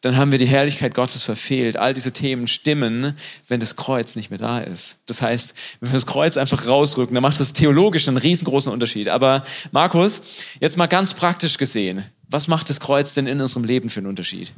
dann 0.00 0.16
haben 0.16 0.30
wir 0.30 0.38
die 0.38 0.46
Herrlichkeit 0.46 0.94
Gottes 0.94 1.24
verfehlt. 1.24 1.76
All 1.76 1.92
diese 1.92 2.12
Themen 2.12 2.46
stimmen, 2.46 3.14
wenn 3.48 3.58
das 3.58 3.74
Kreuz 3.74 4.14
nicht 4.14 4.30
mehr 4.30 4.38
da 4.38 4.60
ist. 4.60 4.98
Das 5.06 5.22
heißt, 5.22 5.54
wenn 5.80 5.90
wir 5.90 5.94
das 5.94 6.06
Kreuz 6.06 6.36
einfach 6.36 6.66
rausrücken, 6.66 7.14
dann 7.14 7.22
macht 7.22 7.40
das 7.40 7.52
theologisch 7.52 8.06
einen 8.06 8.16
riesengroßen 8.16 8.72
Unterschied. 8.72 9.08
Aber 9.08 9.42
Markus, 9.72 10.22
jetzt 10.60 10.76
mal 10.76 10.86
ganz 10.86 11.14
praktisch 11.14 11.58
gesehen, 11.58 12.04
was 12.30 12.46
macht 12.46 12.70
das 12.70 12.78
Kreuz 12.78 13.14
denn 13.14 13.26
in 13.26 13.40
unserem 13.40 13.64
Leben 13.64 13.88
für 13.88 14.00
einen 14.00 14.06
Unterschied? 14.06 14.52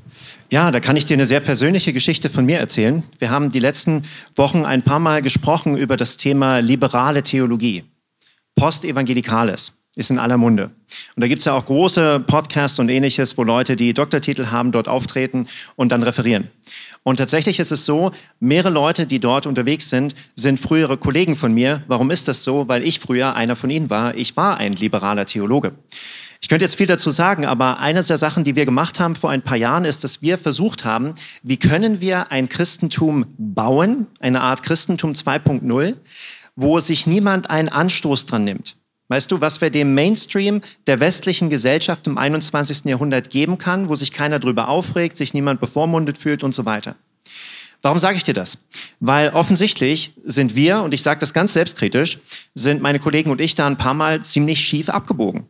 Ja, 0.50 0.70
da 0.70 0.80
kann 0.80 0.96
ich 0.96 1.06
dir 1.06 1.14
eine 1.14 1.26
sehr 1.26 1.40
persönliche 1.40 1.92
Geschichte 1.92 2.28
von 2.28 2.44
mir 2.44 2.58
erzählen. 2.58 3.02
Wir 3.18 3.30
haben 3.30 3.50
die 3.50 3.60
letzten 3.60 4.04
Wochen 4.34 4.64
ein 4.64 4.82
paar 4.82 4.98
Mal 4.98 5.22
gesprochen 5.22 5.76
über 5.76 5.96
das 5.96 6.16
Thema 6.16 6.58
liberale 6.58 7.22
Theologie, 7.22 7.84
Postevangelikales 8.56 9.72
ist 9.96 10.10
in 10.10 10.18
aller 10.18 10.36
Munde. 10.36 10.64
Und 10.64 11.22
da 11.22 11.26
gibt 11.26 11.40
es 11.40 11.46
ja 11.46 11.52
auch 11.52 11.66
große 11.66 12.20
Podcasts 12.20 12.78
und 12.78 12.88
ähnliches, 12.88 13.36
wo 13.36 13.42
Leute, 13.42 13.76
die 13.76 13.92
Doktortitel 13.92 14.46
haben, 14.46 14.72
dort 14.72 14.88
auftreten 14.88 15.46
und 15.76 15.90
dann 15.90 16.02
referieren. 16.02 16.48
Und 17.02 17.16
tatsächlich 17.16 17.58
ist 17.58 17.72
es 17.72 17.86
so, 17.86 18.12
mehrere 18.38 18.70
Leute, 18.70 19.06
die 19.06 19.18
dort 19.18 19.46
unterwegs 19.46 19.88
sind, 19.88 20.14
sind 20.36 20.60
frühere 20.60 20.96
Kollegen 20.96 21.34
von 21.34 21.52
mir. 21.52 21.82
Warum 21.88 22.10
ist 22.10 22.28
das 22.28 22.44
so? 22.44 22.68
Weil 22.68 22.84
ich 22.84 23.00
früher 23.00 23.34
einer 23.34 23.56
von 23.56 23.70
ihnen 23.70 23.90
war. 23.90 24.14
Ich 24.14 24.36
war 24.36 24.58
ein 24.58 24.74
liberaler 24.74 25.24
Theologe. 25.24 25.72
Ich 26.42 26.48
könnte 26.48 26.64
jetzt 26.64 26.76
viel 26.76 26.86
dazu 26.86 27.10
sagen, 27.10 27.44
aber 27.44 27.80
eine 27.80 28.02
der 28.02 28.16
Sachen, 28.16 28.44
die 28.44 28.56
wir 28.56 28.64
gemacht 28.64 28.98
haben 28.98 29.14
vor 29.14 29.30
ein 29.30 29.42
paar 29.42 29.56
Jahren, 29.56 29.84
ist, 29.84 30.04
dass 30.04 30.22
wir 30.22 30.38
versucht 30.38 30.84
haben, 30.84 31.14
wie 31.42 31.58
können 31.58 32.00
wir 32.00 32.32
ein 32.32 32.48
Christentum 32.48 33.26
bauen, 33.36 34.06
eine 34.20 34.40
Art 34.40 34.62
Christentum 34.62 35.12
2.0, 35.12 35.96
wo 36.56 36.80
sich 36.80 37.06
niemand 37.06 37.50
einen 37.50 37.68
Anstoß 37.68 38.26
dran 38.26 38.44
nimmt. 38.44 38.76
Weißt 39.10 39.32
du, 39.32 39.40
was 39.40 39.60
wir 39.60 39.70
dem 39.70 39.92
Mainstream 39.92 40.60
der 40.86 41.00
westlichen 41.00 41.50
Gesellschaft 41.50 42.06
im 42.06 42.16
21. 42.16 42.84
Jahrhundert 42.84 43.28
geben 43.28 43.58
kann, 43.58 43.88
wo 43.88 43.96
sich 43.96 44.12
keiner 44.12 44.38
drüber 44.38 44.68
aufregt, 44.68 45.16
sich 45.16 45.34
niemand 45.34 45.60
bevormundet 45.60 46.16
fühlt 46.16 46.44
und 46.44 46.54
so 46.54 46.64
weiter. 46.64 46.94
Warum 47.82 47.98
sage 47.98 48.16
ich 48.16 48.22
dir 48.22 48.34
das? 48.34 48.58
Weil 49.00 49.30
offensichtlich 49.30 50.14
sind 50.24 50.54
wir, 50.54 50.82
und 50.82 50.94
ich 50.94 51.02
sage 51.02 51.18
das 51.18 51.34
ganz 51.34 51.54
selbstkritisch, 51.54 52.20
sind 52.54 52.82
meine 52.82 53.00
Kollegen 53.00 53.32
und 53.32 53.40
ich 53.40 53.56
da 53.56 53.66
ein 53.66 53.76
paar 53.76 53.94
Mal 53.94 54.22
ziemlich 54.22 54.60
schief 54.60 54.88
abgebogen. 54.88 55.48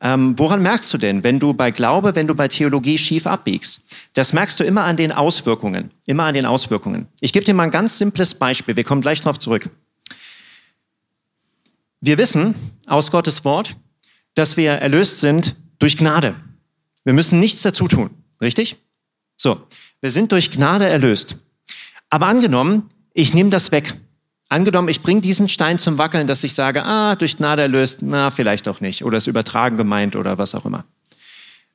Ähm, 0.00 0.38
woran 0.38 0.62
merkst 0.62 0.94
du 0.94 0.98
denn, 0.98 1.24
wenn 1.24 1.40
du 1.40 1.54
bei 1.54 1.72
Glaube, 1.72 2.14
wenn 2.14 2.28
du 2.28 2.36
bei 2.36 2.46
Theologie 2.46 2.98
schief 2.98 3.26
abbiegst? 3.26 3.80
Das 4.14 4.32
merkst 4.32 4.60
du 4.60 4.64
immer 4.64 4.84
an 4.84 4.96
den 4.96 5.10
Auswirkungen. 5.10 5.90
Immer 6.06 6.24
an 6.24 6.34
den 6.34 6.46
Auswirkungen. 6.46 7.08
Ich 7.20 7.32
gebe 7.32 7.44
dir 7.44 7.54
mal 7.54 7.64
ein 7.64 7.70
ganz 7.72 7.98
simples 7.98 8.36
Beispiel. 8.36 8.76
Wir 8.76 8.84
kommen 8.84 9.00
gleich 9.00 9.22
darauf 9.22 9.40
zurück. 9.40 9.70
Wir 12.04 12.18
wissen 12.18 12.56
aus 12.88 13.12
Gottes 13.12 13.44
Wort, 13.44 13.76
dass 14.34 14.56
wir 14.56 14.72
erlöst 14.72 15.20
sind 15.20 15.54
durch 15.78 15.96
Gnade. 15.96 16.34
Wir 17.04 17.12
müssen 17.12 17.38
nichts 17.38 17.62
dazu 17.62 17.86
tun, 17.86 18.10
richtig? 18.40 18.76
So, 19.36 19.68
wir 20.00 20.10
sind 20.10 20.32
durch 20.32 20.50
Gnade 20.50 20.84
erlöst. 20.84 21.36
Aber 22.10 22.26
angenommen, 22.26 22.90
ich 23.14 23.34
nehme 23.34 23.50
das 23.50 23.70
weg. 23.70 23.94
Angenommen, 24.48 24.88
ich 24.88 25.00
bringe 25.00 25.20
diesen 25.20 25.48
Stein 25.48 25.78
zum 25.78 25.96
Wackeln, 25.96 26.26
dass 26.26 26.42
ich 26.42 26.54
sage, 26.54 26.84
ah, 26.84 27.14
durch 27.14 27.36
Gnade 27.36 27.62
erlöst, 27.62 27.98
na, 28.00 28.32
vielleicht 28.32 28.66
auch 28.66 28.80
nicht. 28.80 29.04
Oder 29.04 29.18
ist 29.18 29.28
übertragen 29.28 29.76
gemeint 29.76 30.16
oder 30.16 30.38
was 30.38 30.56
auch 30.56 30.66
immer. 30.66 30.84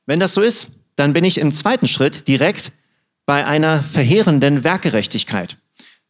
Wenn 0.04 0.20
das 0.20 0.34
so 0.34 0.42
ist, 0.42 0.68
dann 0.96 1.14
bin 1.14 1.24
ich 1.24 1.38
im 1.38 1.52
zweiten 1.52 1.88
Schritt 1.88 2.28
direkt 2.28 2.72
bei 3.24 3.46
einer 3.46 3.82
verheerenden 3.82 4.62
Werkgerechtigkeit. 4.62 5.56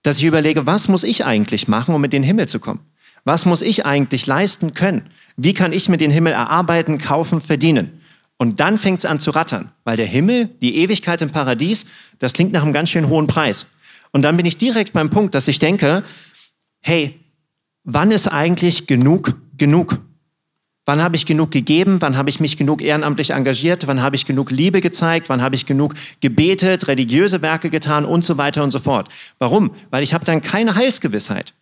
Dass 0.03 0.19
ich 0.19 0.25
überlege, 0.25 0.67
was 0.67 0.89
muss 0.89 1.05
ich 1.05 1.25
eigentlich 1.25 1.69
machen, 1.69 1.95
um 1.95 2.03
in 2.03 2.11
den 2.11 2.25
Himmel 2.25 2.49
zu 2.49 2.59
kommen? 2.59 2.81
Was 3.25 3.47
muss 3.47 3.63
ich 3.63 3.87
eigentlich 3.87 4.27
leisten 4.27 4.75
können? 4.75 5.09
Wie 5.37 5.55
kann 5.55 5.73
ich 5.73 5.89
mir 5.89 5.99
den 5.99 6.11
Himmel 6.11 6.33
erarbeiten, 6.33 6.99
kaufen, 6.99 7.41
verdienen? 7.41 8.01
Und 8.37 8.61
dann 8.61 8.79
fängt 8.79 9.01
es 9.01 9.05
an 9.05 9.19
zu 9.19 9.33
rattern, 9.33 9.73
weil 9.85 9.97
der 9.97 10.07
Himmel, 10.07 10.49
die 10.63 10.77
Ewigkeit 10.77 11.21
im 11.23 11.31
Paradies, 11.31 11.87
das 12.19 12.33
klingt 12.33 12.53
nach 12.53 12.63
einem 12.63 12.73
ganz 12.73 12.91
schön 12.91 13.09
hohen 13.09 13.27
Preis. 13.27 13.67
Und 14.13 14.23
dann 14.23 14.37
bin 14.37 14.47
ich 14.47 14.57
direkt 14.57 14.93
beim 14.93 15.11
Punkt, 15.11 15.35
dass 15.35 15.49
ich 15.49 15.59
denke, 15.59 16.05
hey, 16.81 17.19
wann 17.85 18.11
ist 18.11 18.29
eigentlich 18.29 18.87
genug 18.87 19.35
genug? 19.59 19.99
Wann 20.87 21.03
habe 21.03 21.17
ich 21.17 21.27
genug 21.27 21.51
gegeben? 21.51 22.01
Wann 22.01 22.17
habe 22.17 22.31
ich 22.31 22.41
mich 22.41 22.57
genug 22.57 22.81
ehrenamtlich 22.81 23.31
engagiert? 23.31 23.87
Wann 23.87 24.01
habe 24.01 24.17
ich 24.17 24.25
genug 24.25 24.51
Liebe 24.51 24.81
gezeigt? 24.81 25.29
Wann 25.29 25.43
habe 25.43 25.55
ich 25.55 25.67
genug 25.67 25.95
gebetet, 26.21 26.89
religiöse 26.89 27.43
Werke 27.43 27.69
getan 27.69 28.07
und 28.07 28.25
so 28.25 28.39
weiter 28.39 28.65
und 28.65 28.71
so 28.71 28.79
fort? 28.79 29.09
Warum? 29.39 29.73
Weil 29.91 30.03
ich 30.03 30.15
habe 30.15 30.25
dann 30.25 30.41
keine 30.41 30.77
Heilsgewissheit. 30.77 31.53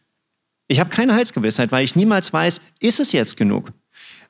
Ich 0.68 0.80
habe 0.80 0.90
keine 0.90 1.14
Heilsgewissheit, 1.14 1.70
weil 1.72 1.84
ich 1.84 1.96
niemals 1.96 2.32
weiß, 2.32 2.60
ist 2.80 3.00
es 3.00 3.12
jetzt 3.12 3.36
genug? 3.36 3.72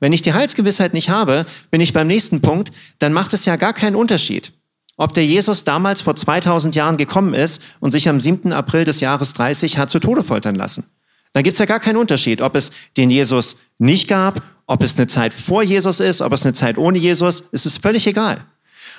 Wenn 0.01 0.13
ich 0.13 0.23
die 0.23 0.35
Heilsgewissheit 0.35 0.93
nicht 0.93 1.09
habe, 1.09 1.47
bin 1.71 1.81
ich 1.81 1.93
beim 1.93 2.07
nächsten 2.07 2.43
Punkt, 2.43 2.71
dann 2.99 3.13
macht 3.13 3.33
es 3.33 3.47
ja 3.47 3.57
gar 3.57 3.73
keinen 3.73 3.97
Unterschied, 3.97 4.53
ob 4.97 5.15
der 5.15 5.25
Jesus 5.25 5.65
damals 5.65 6.03
vor 6.03 6.15
2000 6.15 6.75
Jahren 6.75 6.99
gekommen 6.99 7.33
ist 7.33 7.63
und 7.81 7.93
sich 7.93 8.09
am 8.09 8.21
7. 8.21 8.53
April 8.53 8.85
des 8.85 9.01
Jahres 9.01 9.33
30 9.33 9.79
hat 9.79 9.89
zu 9.89 9.99
Tode 9.99 10.23
foltern 10.23 10.55
lassen. 10.55 10.85
Dann 11.33 11.43
gibt 11.43 11.55
es 11.55 11.59
ja 11.59 11.67
gar 11.67 11.81
keinen 11.81 11.97
Unterschied, 11.97 12.41
ob 12.43 12.55
es 12.57 12.71
den 12.97 13.11
Jesus 13.11 13.57
nicht 13.79 14.09
gab, 14.09 14.43
ob 14.67 14.83
es 14.83 14.97
eine 14.97 15.07
Zeit 15.07 15.33
vor 15.33 15.63
Jesus 15.63 16.01
ist, 16.01 16.23
ob 16.23 16.33
es 16.33 16.45
eine 16.45 16.55
Zeit 16.55 16.77
ohne 16.77 16.99
Jesus, 16.99 17.45
es 17.53 17.67
ist 17.67 17.83
völlig 17.83 18.07
egal. 18.07 18.45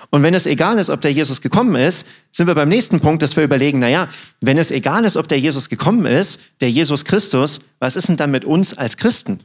Und 0.10 0.24
wenn 0.24 0.34
es 0.34 0.46
egal 0.46 0.80
ist, 0.80 0.90
ob 0.90 1.02
der 1.02 1.12
Jesus 1.12 1.42
gekommen 1.42 1.76
ist, 1.76 2.08
sind 2.32 2.48
wir 2.48 2.56
beim 2.56 2.70
nächsten 2.70 3.00
Punkt, 3.00 3.22
dass 3.22 3.36
wir 3.36 3.44
überlegen, 3.44 3.80
na 3.80 3.90
ja, 3.90 4.08
wenn 4.42 4.58
es 4.58 4.72
egal 4.72 5.04
ist, 5.04 5.18
ob 5.18 5.28
der 5.28 5.40
Jesus 5.40 5.70
gekommen 5.70 6.06
ist, 6.06 6.40
der 6.62 6.72
Jesus 6.72 7.04
Christus, 7.04 7.60
was 7.80 7.96
ist 7.96 8.08
denn 8.08 8.18
dann 8.18 8.32
mit 8.32 8.46
uns 8.46 8.78
als 8.78 8.98
Christen? 8.98 9.40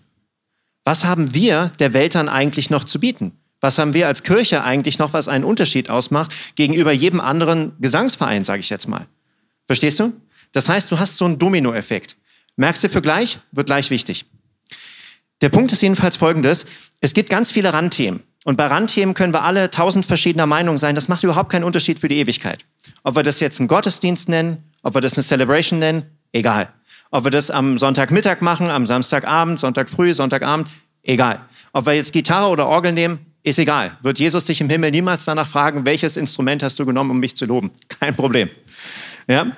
Was 0.85 1.05
haben 1.05 1.35
wir 1.35 1.73
der 1.79 1.93
Welt 1.95 2.15
dann 2.15 2.29
eigentlich 2.29 2.71
noch 2.71 2.85
zu 2.85 3.01
bieten? 3.01 3.33
Was 3.61 3.79
haben 3.79 3.95
wir 3.95 4.09
als 4.09 4.25
Kirche 4.25 4.65
eigentlich 4.65 4.99
noch, 4.99 5.13
was 5.13 5.29
einen 5.29 5.45
Unterschied 5.45 5.91
ausmacht 5.91 6.35
gegenüber 6.57 6.93
jedem 6.93 7.21
anderen 7.21 7.73
Gesangsverein, 7.81 8.45
sage 8.45 8.61
ich 8.61 8.71
jetzt 8.71 8.89
mal? 8.89 9.07
Verstehst 9.67 10.01
du? 10.01 10.13
Das 10.53 10.69
heißt, 10.69 10.91
du 10.91 10.99
hast 10.99 11.17
so 11.17 11.25
einen 11.25 11.39
Dominoeffekt. 11.39 12.17
Merkst 12.57 12.85
du 12.85 12.89
für 12.89 13.03
gleich, 13.03 13.39
wird 13.53 13.67
gleich 13.67 13.91
wichtig. 13.91 14.27
Der 15.41 15.49
Punkt 15.49 15.73
ist 15.73 15.83
jedenfalls 15.83 16.17
folgendes. 16.17 16.67
Es 17.01 17.15
gibt 17.15 17.31
ganz 17.31 17.53
viele 17.53 17.73
Randthemen. 17.73 18.23
Und 18.45 18.57
bei 18.57 18.67
Randthemen 18.67 19.15
können 19.15 19.33
wir 19.33 19.45
alle 19.45 19.71
tausend 19.71 20.05
verschiedener 20.05 20.47
Meinung 20.47 20.79
sein. 20.79 20.95
Das 20.95 21.09
macht 21.09 21.23
überhaupt 21.23 21.51
keinen 21.51 21.65
Unterschied 21.65 22.01
für 22.01 22.09
die 22.09 22.19
Ewigkeit. 22.19 22.65
Ob 23.05 23.15
wir 23.15 23.23
das 23.23 23.41
jetzt 23.41 23.61
einen 23.61 23.69
Gottesdienst 23.69 24.29
nennen, 24.29 24.65
ob 24.83 24.95
wir 24.95 25.01
das 25.01 25.15
eine 25.15 25.23
Celebration 25.23 25.79
nennen, 25.79 26.05
egal. 26.33 26.69
Ob 27.11 27.25
wir 27.25 27.31
das 27.31 27.51
am 27.51 27.79
Sonntagmittag 27.79 28.41
machen, 28.41 28.69
am 28.69 28.87
Samstagabend, 28.87 29.61
Sonntag 29.61 29.91
früh, 29.91 30.13
Sonntagabend, 30.13 30.69
egal. 31.03 31.41
Ob 31.73 31.87
wir 31.87 31.93
jetzt 31.93 32.13
Gitarre 32.13 32.49
oder 32.49 32.67
Orgel 32.67 32.93
nehmen, 32.93 33.27
ist 33.45 33.59
egal. 33.59 33.97
Wird 34.03 34.19
Jesus 34.19 34.45
dich 34.45 34.61
im 34.61 34.69
Himmel 34.69 34.91
niemals 34.91 35.25
danach 35.25 35.49
fragen, 35.49 35.85
welches 35.85 36.17
Instrument 36.17 36.63
hast 36.63 36.79
du 36.79 36.87
genommen, 36.87 37.11
um 37.11 37.21
mich 37.21 37.37
zu 37.37 37.45
loben? 37.45 37.71
Kein 38.01 38.15
Problem. 38.15 38.49
Ja? 39.27 39.53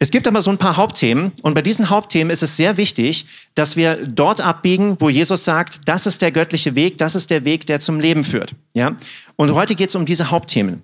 Es 0.00 0.12
gibt 0.12 0.28
aber 0.28 0.42
so 0.42 0.50
ein 0.50 0.58
paar 0.58 0.76
Hauptthemen 0.76 1.32
und 1.42 1.54
bei 1.54 1.62
diesen 1.62 1.90
Hauptthemen 1.90 2.30
ist 2.30 2.44
es 2.44 2.56
sehr 2.56 2.76
wichtig, 2.76 3.26
dass 3.56 3.74
wir 3.74 3.96
dort 4.06 4.40
abbiegen, 4.40 4.96
wo 5.00 5.08
Jesus 5.08 5.44
sagt, 5.44 5.80
das 5.86 6.06
ist 6.06 6.22
der 6.22 6.30
göttliche 6.30 6.76
Weg, 6.76 6.98
das 6.98 7.16
ist 7.16 7.30
der 7.30 7.44
Weg, 7.44 7.66
der 7.66 7.80
zum 7.80 7.98
Leben 7.98 8.22
führt. 8.22 8.54
Ja? 8.74 8.94
Und 9.34 9.54
heute 9.54 9.74
geht 9.74 9.88
es 9.88 9.96
um 9.96 10.06
diese 10.06 10.30
Hauptthemen. 10.30 10.82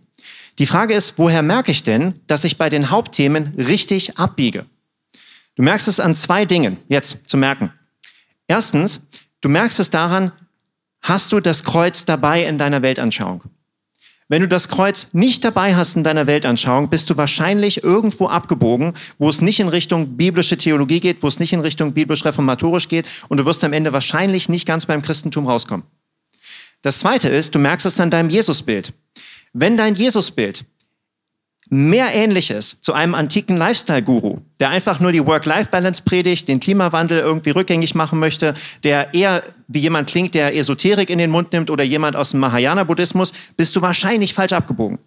Die 0.58 0.66
Frage 0.66 0.94
ist, 0.94 1.14
woher 1.16 1.42
merke 1.42 1.70
ich 1.70 1.84
denn, 1.84 2.20
dass 2.26 2.44
ich 2.44 2.58
bei 2.58 2.68
den 2.68 2.90
Hauptthemen 2.90 3.52
richtig 3.56 4.18
abbiege? 4.18 4.66
Du 5.54 5.62
merkst 5.62 5.86
es 5.86 6.00
an 6.00 6.16
zwei 6.16 6.44
Dingen, 6.44 6.78
jetzt 6.88 7.18
zu 7.26 7.36
merken. 7.36 7.72
Erstens, 8.48 9.00
du 9.40 9.48
merkst 9.48 9.78
es 9.78 9.90
daran, 9.90 10.32
hast 11.02 11.30
du 11.30 11.38
das 11.38 11.62
Kreuz 11.62 12.04
dabei 12.04 12.44
in 12.44 12.58
deiner 12.58 12.82
Weltanschauung. 12.82 13.42
Wenn 14.28 14.40
du 14.40 14.48
das 14.48 14.68
Kreuz 14.68 15.08
nicht 15.12 15.44
dabei 15.44 15.76
hast 15.76 15.96
in 15.96 16.04
deiner 16.04 16.26
Weltanschauung, 16.26 16.88
bist 16.88 17.10
du 17.10 17.18
wahrscheinlich 17.18 17.84
irgendwo 17.84 18.26
abgebogen, 18.26 18.94
wo 19.18 19.28
es 19.28 19.42
nicht 19.42 19.60
in 19.60 19.68
Richtung 19.68 20.16
biblische 20.16 20.56
Theologie 20.56 21.00
geht, 21.00 21.22
wo 21.22 21.28
es 21.28 21.40
nicht 21.40 21.52
in 21.52 21.60
Richtung 21.60 21.92
biblisch-reformatorisch 21.92 22.88
geht 22.88 23.06
und 23.28 23.36
du 23.36 23.44
wirst 23.44 23.62
am 23.64 23.74
Ende 23.74 23.92
wahrscheinlich 23.92 24.48
nicht 24.48 24.66
ganz 24.66 24.86
beim 24.86 25.02
Christentum 25.02 25.46
rauskommen. 25.46 25.84
Das 26.80 27.00
zweite 27.00 27.28
ist, 27.28 27.54
du 27.54 27.58
merkst 27.58 27.84
es 27.84 28.00
an 28.00 28.10
deinem 28.10 28.30
Jesusbild. 28.30 28.94
Wenn 29.52 29.76
dein 29.76 29.94
Jesusbild 29.94 30.64
mehr 31.70 32.14
Ähnliches 32.14 32.76
zu 32.80 32.92
einem 32.92 33.14
antiken 33.14 33.56
Lifestyle-Guru, 33.56 34.38
der 34.60 34.70
einfach 34.70 35.00
nur 35.00 35.12
die 35.12 35.24
Work-Life-Balance 35.26 36.02
predigt, 36.04 36.48
den 36.48 36.60
Klimawandel 36.60 37.18
irgendwie 37.18 37.50
rückgängig 37.50 37.94
machen 37.94 38.18
möchte, 38.18 38.54
der 38.82 39.14
eher 39.14 39.42
wie 39.66 39.80
jemand 39.80 40.08
klingt, 40.08 40.34
der 40.34 40.54
Esoterik 40.54 41.10
in 41.10 41.18
den 41.18 41.30
Mund 41.30 41.52
nimmt 41.52 41.70
oder 41.70 41.84
jemand 41.84 42.16
aus 42.16 42.32
dem 42.32 42.40
Mahayana-Buddhismus, 42.40 43.32
bist 43.56 43.74
du 43.76 43.82
wahrscheinlich 43.82 44.34
falsch 44.34 44.52
abgebogen. 44.52 44.98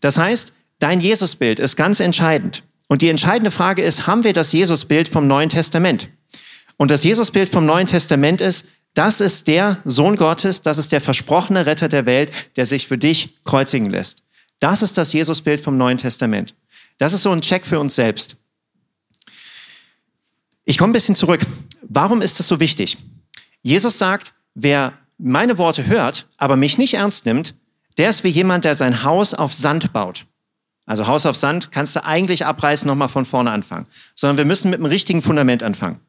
Das 0.00 0.18
heißt, 0.18 0.52
dein 0.80 1.00
Jesusbild 1.00 1.58
ist 1.58 1.76
ganz 1.76 2.00
entscheidend. 2.00 2.64
Und 2.88 3.02
die 3.02 3.08
entscheidende 3.08 3.50
Frage 3.50 3.82
ist, 3.82 4.06
haben 4.06 4.24
wir 4.24 4.32
das 4.32 4.52
Jesusbild 4.52 5.08
vom 5.08 5.26
Neuen 5.26 5.48
Testament? 5.48 6.08
Und 6.76 6.90
das 6.90 7.04
Jesusbild 7.04 7.48
vom 7.48 7.66
Neuen 7.66 7.86
Testament 7.86 8.40
ist, 8.40 8.66
das 8.94 9.20
ist 9.20 9.48
der 9.48 9.78
Sohn 9.84 10.16
Gottes, 10.16 10.62
das 10.62 10.78
ist 10.78 10.92
der 10.92 11.00
versprochene 11.00 11.66
Retter 11.66 11.88
der 11.88 12.06
Welt, 12.06 12.30
der 12.56 12.66
sich 12.66 12.86
für 12.86 12.98
dich 12.98 13.34
kreuzigen 13.44 13.90
lässt. 13.90 14.23
Das 14.64 14.80
ist 14.80 14.96
das 14.96 15.12
Jesusbild 15.12 15.60
vom 15.60 15.76
Neuen 15.76 15.98
Testament. 15.98 16.54
Das 16.96 17.12
ist 17.12 17.24
so 17.24 17.30
ein 17.30 17.42
Check 17.42 17.66
für 17.66 17.78
uns 17.78 17.96
selbst. 17.96 18.36
Ich 20.64 20.78
komme 20.78 20.88
ein 20.88 20.94
bisschen 20.94 21.16
zurück. 21.16 21.44
Warum 21.82 22.22
ist 22.22 22.38
das 22.38 22.48
so 22.48 22.60
wichtig? 22.60 22.96
Jesus 23.60 23.98
sagt, 23.98 24.32
wer 24.54 24.94
meine 25.18 25.58
Worte 25.58 25.86
hört, 25.86 26.26
aber 26.38 26.56
mich 26.56 26.78
nicht 26.78 26.94
ernst 26.94 27.26
nimmt, 27.26 27.54
der 27.98 28.08
ist 28.08 28.24
wie 28.24 28.30
jemand, 28.30 28.64
der 28.64 28.74
sein 28.74 29.02
Haus 29.04 29.34
auf 29.34 29.52
Sand 29.52 29.92
baut. 29.92 30.24
Also 30.86 31.08
Haus 31.08 31.26
auf 31.26 31.36
Sand 31.36 31.70
kannst 31.70 31.94
du 31.96 32.02
eigentlich 32.02 32.46
abreißen, 32.46 32.88
nochmal 32.88 33.10
von 33.10 33.26
vorne 33.26 33.50
anfangen. 33.50 33.84
Sondern 34.14 34.38
wir 34.38 34.46
müssen 34.46 34.70
mit 34.70 34.80
einem 34.80 34.86
richtigen 34.86 35.20
Fundament 35.20 35.62
anfangen. 35.62 36.00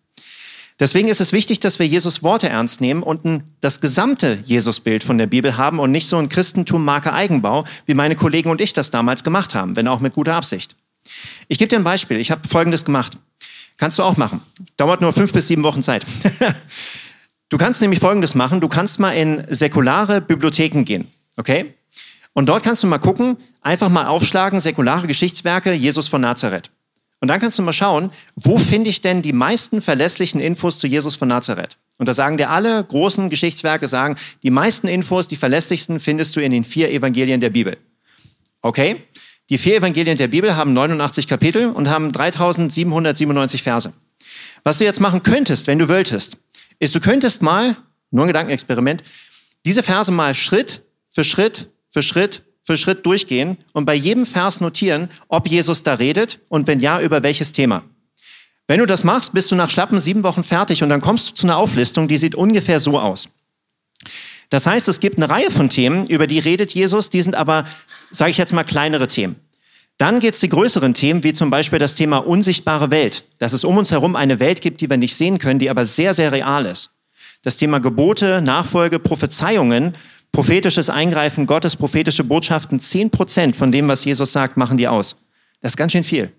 Deswegen 0.79 1.07
ist 1.07 1.21
es 1.21 1.31
wichtig, 1.31 1.61
dass 1.61 1.79
wir 1.79 1.87
Jesus 1.87 2.21
Worte 2.21 2.49
ernst 2.49 2.81
nehmen 2.81 3.01
und 3.01 3.23
ein, 3.23 3.43
das 3.61 3.79
gesamte 3.79 4.39
Jesusbild 4.43 5.05
von 5.05 5.17
der 5.17 5.27
Bibel 5.27 5.55
haben 5.55 5.79
und 5.79 5.91
nicht 5.91 6.07
so 6.07 6.17
ein 6.17 6.27
Christentum 6.27 6.83
Marke 6.83 7.13
Eigenbau, 7.13 7.63
wie 7.85 7.93
meine 7.93 8.17
Kollegen 8.17 8.49
und 8.49 8.59
ich 8.59 8.73
das 8.73 8.91
damals 8.91 9.23
gemacht 9.23 9.55
haben, 9.55 9.77
wenn 9.77 9.87
auch 9.87 10.01
mit 10.01 10.13
guter 10.13 10.35
Absicht. 10.35 10.75
Ich 11.47 11.59
gebe 11.59 11.69
dir 11.69 11.77
ein 11.77 11.85
Beispiel. 11.85 12.17
Ich 12.17 12.29
habe 12.29 12.47
Folgendes 12.47 12.83
gemacht. 12.83 13.17
Kannst 13.77 13.99
du 13.99 14.03
auch 14.03 14.17
machen. 14.17 14.41
Dauert 14.75 15.01
nur 15.01 15.13
fünf 15.13 15.31
bis 15.31 15.47
sieben 15.47 15.63
Wochen 15.63 15.81
Zeit. 15.81 16.05
du 17.49 17.57
kannst 17.57 17.81
nämlich 17.81 17.99
Folgendes 17.99 18.35
machen. 18.35 18.59
Du 18.59 18.67
kannst 18.67 18.99
mal 18.99 19.11
in 19.11 19.45
säkulare 19.49 20.19
Bibliotheken 20.19 20.83
gehen. 20.83 21.07
Okay? 21.37 21.73
Und 22.33 22.49
dort 22.49 22.63
kannst 22.63 22.83
du 22.83 22.87
mal 22.87 22.99
gucken, 22.99 23.37
einfach 23.61 23.89
mal 23.89 24.07
aufschlagen, 24.07 24.59
säkulare 24.59 25.07
Geschichtswerke, 25.07 25.71
Jesus 25.71 26.09
von 26.09 26.21
Nazareth. 26.21 26.69
Und 27.25 27.29
dann 27.29 27.39
kannst 27.39 27.57
du 27.57 27.63
mal 27.63 27.73
schauen, 27.73 28.11
wo 28.35 28.59
finde 28.59 28.87
ich 28.87 29.01
denn 29.01 29.23
die 29.23 29.33
meisten 29.33 29.81
verlässlichen 29.81 30.39
Infos 30.39 30.77
zu 30.77 30.85
Jesus 30.85 31.15
von 31.15 31.27
Nazareth? 31.27 31.79
Und 31.97 32.07
da 32.07 32.13
sagen 32.13 32.37
dir 32.37 32.51
alle 32.51 32.83
großen 32.83 33.31
Geschichtswerke, 33.31 33.87
sagen, 33.87 34.15
die 34.43 34.51
meisten 34.51 34.87
Infos, 34.87 35.27
die 35.27 35.35
verlässlichsten 35.35 35.99
findest 35.99 36.35
du 36.35 36.39
in 36.39 36.51
den 36.51 36.63
vier 36.63 36.91
Evangelien 36.91 37.41
der 37.41 37.49
Bibel. 37.49 37.77
Okay? 38.61 38.97
Die 39.49 39.57
vier 39.57 39.77
Evangelien 39.77 40.19
der 40.19 40.27
Bibel 40.27 40.55
haben 40.55 40.73
89 40.73 41.27
Kapitel 41.27 41.71
und 41.71 41.89
haben 41.89 42.11
3797 42.11 43.63
Verse. 43.63 43.91
Was 44.63 44.77
du 44.77 44.83
jetzt 44.83 45.01
machen 45.01 45.23
könntest, 45.23 45.65
wenn 45.65 45.79
du 45.79 45.89
wolltest, 45.89 46.37
ist, 46.77 46.93
du 46.93 46.99
könntest 46.99 47.41
mal, 47.41 47.75
nur 48.11 48.25
ein 48.25 48.27
Gedankenexperiment, 48.27 49.01
diese 49.65 49.81
Verse 49.81 50.11
mal 50.11 50.35
Schritt 50.35 50.85
für 51.09 51.23
Schritt 51.23 51.71
für 51.89 52.03
Schritt 52.03 52.43
für 52.65 52.77
Schritt 52.77 53.05
durchgehen 53.05 53.57
und 53.73 53.85
bei 53.85 53.93
jedem 53.93 54.25
Vers 54.25 54.59
notieren, 54.59 55.09
ob 55.27 55.47
Jesus 55.47 55.83
da 55.83 55.93
redet 55.93 56.39
und 56.49 56.65
wenn 56.65 56.79
ja, 56.79 56.99
über 56.99 57.21
welches 57.21 57.51
Thema. 57.51 57.83
Wenn 58.67 58.79
du 58.79 58.87
das 58.87 59.03
machst, 59.03 59.33
bist 59.33 59.51
du 59.51 59.55
nach 59.55 59.69
schlappen 59.69 59.99
sieben 59.99 60.23
Wochen 60.23 60.43
fertig 60.43 60.81
und 60.81 60.89
dann 60.89 60.99
kommst 60.99 61.29
du 61.29 61.33
zu 61.35 61.45
einer 61.45 61.57
Auflistung, 61.57 62.07
die 62.07 62.17
sieht 62.17 62.33
ungefähr 62.33 62.79
so 62.79 62.99
aus. 62.99 63.29
Das 64.49 64.65
heißt, 64.65 64.87
es 64.89 64.99
gibt 64.99 65.17
eine 65.17 65.29
Reihe 65.29 65.51
von 65.51 65.69
Themen, 65.69 66.07
über 66.07 66.25
die 66.25 66.39
redet 66.39 66.73
Jesus, 66.73 67.11
die 67.11 67.21
sind 67.21 67.35
aber, 67.35 67.65
sage 68.09 68.31
ich 68.31 68.37
jetzt 68.39 68.53
mal, 68.53 68.63
kleinere 68.63 69.07
Themen. 69.07 69.35
Dann 69.99 70.19
gibt 70.19 70.33
es 70.33 70.41
die 70.41 70.49
größeren 70.49 70.95
Themen, 70.95 71.23
wie 71.23 71.33
zum 71.33 71.51
Beispiel 71.51 71.77
das 71.77 71.93
Thema 71.93 72.17
unsichtbare 72.17 72.89
Welt, 72.89 73.25
dass 73.37 73.53
es 73.53 73.63
um 73.63 73.77
uns 73.77 73.91
herum 73.91 74.15
eine 74.15 74.39
Welt 74.39 74.61
gibt, 74.61 74.81
die 74.81 74.89
wir 74.89 74.97
nicht 74.97 75.15
sehen 75.15 75.37
können, 75.37 75.59
die 75.59 75.69
aber 75.69 75.85
sehr, 75.85 76.15
sehr 76.15 76.31
real 76.31 76.65
ist. 76.65 76.89
das 77.43 77.57
Thema 77.57 77.79
Gebote, 77.79 78.41
Nachfolge, 78.41 78.97
Prophezeiungen, 78.97 79.93
prophetisches 80.35 80.89
Eingreifen 80.89 81.45
Gottes, 81.45 81.77
prophetische 81.77 82.25
Botschaften, 82.25 82.81
zehn 82.81 83.09
Prozent 83.09 83.55
von 83.55 83.71
dem, 83.71 83.87
was 83.87 84.03
Jesus 84.03 84.33
sagt, 84.33 84.57
machen 84.57 84.77
die 84.77 84.85
aus. 84.85 85.15
Das 85.61 85.71
ist 85.71 85.77
ganz 85.77 85.93
schön 85.93 86.03
viel. 86.03 86.29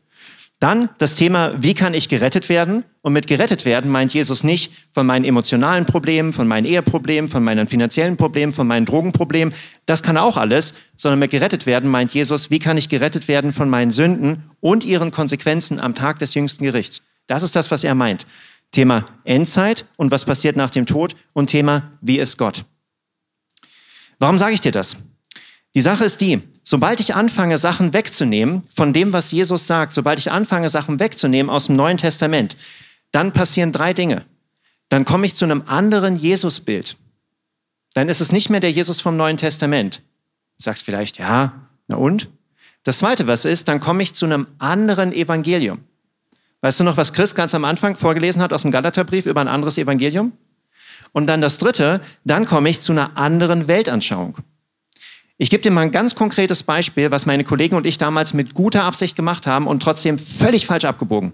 Dann 0.60 0.90
das 0.98 1.14
Thema, 1.14 1.54
wie 1.62 1.72
kann 1.72 1.94
ich 1.94 2.10
gerettet 2.10 2.50
werden? 2.50 2.84
Und 3.00 3.14
mit 3.14 3.26
gerettet 3.26 3.64
werden 3.64 3.90
meint 3.90 4.12
Jesus 4.12 4.44
nicht 4.44 4.70
von 4.92 5.06
meinen 5.06 5.24
emotionalen 5.24 5.86
Problemen, 5.86 6.34
von 6.34 6.46
meinen 6.46 6.66
Eheproblemen, 6.66 7.30
von 7.30 7.42
meinen 7.42 7.68
finanziellen 7.68 8.18
Problemen, 8.18 8.52
von 8.52 8.66
meinen 8.66 8.84
Drogenproblemen. 8.84 9.54
Das 9.86 10.02
kann 10.02 10.18
auch 10.18 10.36
alles, 10.36 10.74
sondern 10.94 11.20
mit 11.20 11.30
gerettet 11.30 11.64
werden 11.64 11.90
meint 11.90 12.12
Jesus, 12.12 12.50
wie 12.50 12.58
kann 12.58 12.76
ich 12.76 12.90
gerettet 12.90 13.28
werden 13.28 13.54
von 13.54 13.70
meinen 13.70 13.90
Sünden 13.90 14.42
und 14.60 14.84
ihren 14.84 15.10
Konsequenzen 15.10 15.80
am 15.80 15.94
Tag 15.94 16.18
des 16.18 16.34
jüngsten 16.34 16.64
Gerichts. 16.64 17.00
Das 17.28 17.42
ist 17.42 17.56
das, 17.56 17.70
was 17.70 17.82
er 17.82 17.94
meint. 17.94 18.26
Thema 18.72 19.06
Endzeit 19.24 19.86
und 19.96 20.10
was 20.10 20.26
passiert 20.26 20.56
nach 20.56 20.70
dem 20.70 20.84
Tod 20.84 21.16
und 21.32 21.46
Thema, 21.46 21.92
wie 22.02 22.18
ist 22.18 22.36
Gott? 22.36 22.66
Warum 24.18 24.38
sage 24.38 24.54
ich 24.54 24.60
dir 24.60 24.72
das? 24.72 24.96
Die 25.74 25.80
Sache 25.80 26.04
ist 26.04 26.20
die, 26.20 26.42
sobald 26.64 27.00
ich 27.00 27.14
anfange, 27.14 27.58
Sachen 27.58 27.92
wegzunehmen 27.92 28.62
von 28.74 28.92
dem, 28.92 29.12
was 29.12 29.30
Jesus 29.30 29.66
sagt, 29.66 29.92
sobald 29.92 30.18
ich 30.18 30.30
anfange, 30.30 30.70
Sachen 30.70 30.98
wegzunehmen 31.00 31.50
aus 31.50 31.66
dem 31.66 31.76
Neuen 31.76 31.98
Testament, 31.98 32.56
dann 33.12 33.32
passieren 33.32 33.72
drei 33.72 33.92
Dinge. 33.92 34.24
Dann 34.88 35.04
komme 35.04 35.26
ich 35.26 35.34
zu 35.34 35.44
einem 35.44 35.64
anderen 35.66 36.16
Jesusbild. 36.16 36.96
Dann 37.94 38.08
ist 38.08 38.20
es 38.20 38.32
nicht 38.32 38.50
mehr 38.50 38.60
der 38.60 38.72
Jesus 38.72 39.00
vom 39.00 39.16
Neuen 39.16 39.36
Testament. 39.36 40.02
Du 40.58 40.62
sagst 40.62 40.82
vielleicht, 40.82 41.18
ja, 41.18 41.52
na 41.88 41.96
und? 41.96 42.28
Das 42.84 42.98
zweite, 42.98 43.26
was 43.26 43.44
ist, 43.44 43.68
dann 43.68 43.80
komme 43.80 44.02
ich 44.02 44.14
zu 44.14 44.26
einem 44.26 44.46
anderen 44.58 45.12
Evangelium. 45.12 45.80
Weißt 46.60 46.80
du 46.80 46.84
noch, 46.84 46.96
was 46.96 47.12
Chris 47.12 47.34
ganz 47.34 47.54
am 47.54 47.64
Anfang 47.64 47.96
vorgelesen 47.96 48.40
hat 48.40 48.52
aus 48.52 48.62
dem 48.62 48.70
Galaterbrief 48.70 49.26
über 49.26 49.40
ein 49.40 49.48
anderes 49.48 49.76
Evangelium? 49.76 50.32
Und 51.12 51.26
dann 51.26 51.40
das 51.40 51.58
dritte, 51.58 52.00
dann 52.24 52.44
komme 52.44 52.68
ich 52.68 52.80
zu 52.80 52.92
einer 52.92 53.16
anderen 53.16 53.68
Weltanschauung. 53.68 54.38
Ich 55.38 55.50
gebe 55.50 55.62
dir 55.62 55.70
mal 55.70 55.82
ein 55.82 55.92
ganz 55.92 56.14
konkretes 56.14 56.62
Beispiel, 56.62 57.10
was 57.10 57.26
meine 57.26 57.44
Kollegen 57.44 57.76
und 57.76 57.86
ich 57.86 57.98
damals 57.98 58.32
mit 58.32 58.54
guter 58.54 58.84
Absicht 58.84 59.16
gemacht 59.16 59.46
haben 59.46 59.66
und 59.66 59.82
trotzdem 59.82 60.18
völlig 60.18 60.66
falsch 60.66 60.84
abgebogen. 60.84 61.32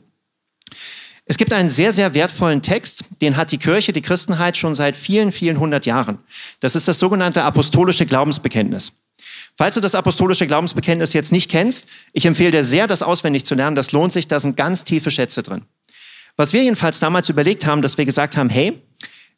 Es 1.25 1.37
gibt 1.37 1.53
einen 1.53 1.71
sehr, 1.71 1.93
sehr 1.93 2.15
wertvollen 2.15 2.63
Text, 2.63 3.05
den 3.21 3.37
hat 3.37 3.53
die 3.53 3.59
Kirche, 3.59 3.93
die 3.93 4.03
Christenheit 4.03 4.57
schon 4.57 4.75
seit 4.75 4.97
vielen, 4.97 5.31
vielen 5.31 5.61
hundert 5.61 5.87
Jahren. 5.87 6.19
Das 6.59 6.75
ist 6.75 6.89
das 6.89 6.99
sogenannte 6.99 7.45
apostolische 7.45 8.07
Glaubensbekenntnis. 8.07 8.93
Falls 9.55 9.77
du 9.77 9.81
das 9.81 9.95
apostolische 9.95 10.47
Glaubensbekenntnis 10.49 11.13
jetzt 11.13 11.31
nicht 11.31 11.51
kennst, 11.51 11.87
ich 12.13 12.27
empfehle 12.27 12.51
dir 12.51 12.65
sehr, 12.65 12.89
das 12.89 13.03
auswendig 13.03 13.45
zu 13.45 13.55
lernen. 13.55 13.77
Das 13.77 13.93
lohnt 13.93 14.13
sich, 14.13 14.27
da 14.27 14.41
sind 14.41 14.57
ganz 14.57 14.83
tiefe 14.83 15.11
Schätze 15.11 15.43
drin. 15.43 15.63
Was 16.37 16.53
wir 16.53 16.63
jedenfalls 16.63 16.99
damals 16.99 17.29
überlegt 17.29 17.67
haben, 17.67 17.83
dass 17.83 17.99
wir 17.99 18.07
gesagt 18.07 18.37
haben, 18.37 18.49
hey, 18.49 18.83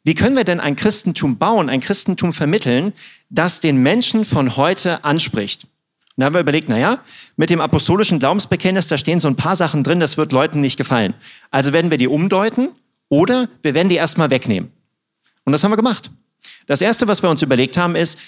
wie 0.05 0.13
können 0.13 0.35
wir 0.35 0.43
denn 0.43 0.59
ein 0.59 0.75
Christentum 0.75 1.37
bauen, 1.37 1.67
ein 1.67 1.81
Christentum 1.81 2.31
vermitteln, 2.31 2.93
das 3.31 3.59
den 3.59 3.77
Menschen 3.77 4.23
von 4.23 4.55
heute 4.55 5.03
anspricht? 5.03 5.63
Und 5.63 6.21
da 6.21 6.25
haben 6.27 6.35
wir 6.35 6.41
überlegt, 6.41 6.69
na 6.69 6.77
ja, 6.77 6.99
mit 7.37 7.49
dem 7.49 7.59
apostolischen 7.59 8.19
Glaubensbekenntnis, 8.19 8.87
da 8.87 8.97
stehen 8.97 9.19
so 9.19 9.27
ein 9.27 9.35
paar 9.35 9.55
Sachen 9.55 9.83
drin, 9.83 9.99
das 9.99 10.15
wird 10.15 10.31
Leuten 10.31 10.61
nicht 10.61 10.77
gefallen. 10.77 11.15
Also 11.49 11.73
werden 11.73 11.89
wir 11.89 11.97
die 11.97 12.07
umdeuten 12.07 12.69
oder 13.09 13.49
wir 13.63 13.73
werden 13.73 13.89
die 13.89 13.95
erstmal 13.95 14.29
wegnehmen. 14.29 14.71
Und 15.43 15.53
das 15.53 15.63
haben 15.63 15.71
wir 15.71 15.75
gemacht. 15.75 16.11
Das 16.67 16.81
erste, 16.81 17.07
was 17.07 17.23
wir 17.23 17.29
uns 17.31 17.41
überlegt 17.41 17.75
haben, 17.75 17.95
ist, 17.95 18.19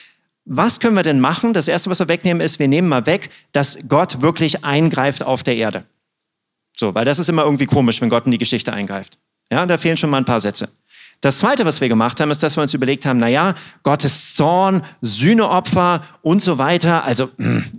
was 0.46 0.80
können 0.80 0.96
wir 0.96 1.04
denn 1.04 1.20
machen? 1.20 1.54
Das 1.54 1.68
erste, 1.68 1.92
was 1.92 2.00
wir 2.00 2.08
wegnehmen, 2.08 2.42
ist, 2.42 2.58
wir 2.58 2.68
nehmen 2.68 2.88
mal 2.90 3.06
weg, 3.06 3.30
dass 3.52 3.78
Gott 3.88 4.24
wirklich 4.24 4.66
eingreift 4.66 5.22
auf 5.22 5.44
der 5.44 5.58
Erde. 5.58 5.84
So, 6.76 6.96
weil 6.96 7.06
das 7.06 7.20
ist 7.20 7.30
immer 7.30 7.44
irgendwie 7.44 7.68
komisch, 7.68 8.02
wenn 8.02 8.10
Gott 8.10 8.26
in 8.26 8.32
die 8.32 8.38
Geschichte 8.40 8.74
eingreift. 8.74 9.20
Ja, 9.52 9.66
da 9.66 9.78
fehlen 9.78 9.98
schon 9.98 10.10
mal 10.10 10.18
ein 10.18 10.26
paar 10.26 10.40
Sätze. 10.40 10.70
Das 11.22 11.40
zweite, 11.40 11.66
was 11.66 11.82
wir 11.82 11.90
gemacht 11.90 12.20
haben, 12.20 12.30
ist, 12.30 12.44
dass 12.44 12.58
wir 12.58 12.62
uns 12.62 12.76
überlegt 12.76 13.06
haben, 13.06 13.20
na 13.20 13.28
ja, 13.28 13.56
Gottes 13.82 14.36
Zorn, 14.36 14.84
Sühneopfer 15.02 16.04
und 16.22 16.44
so 16.44 16.60
weiter. 16.60 17.04
Also, 17.06 17.30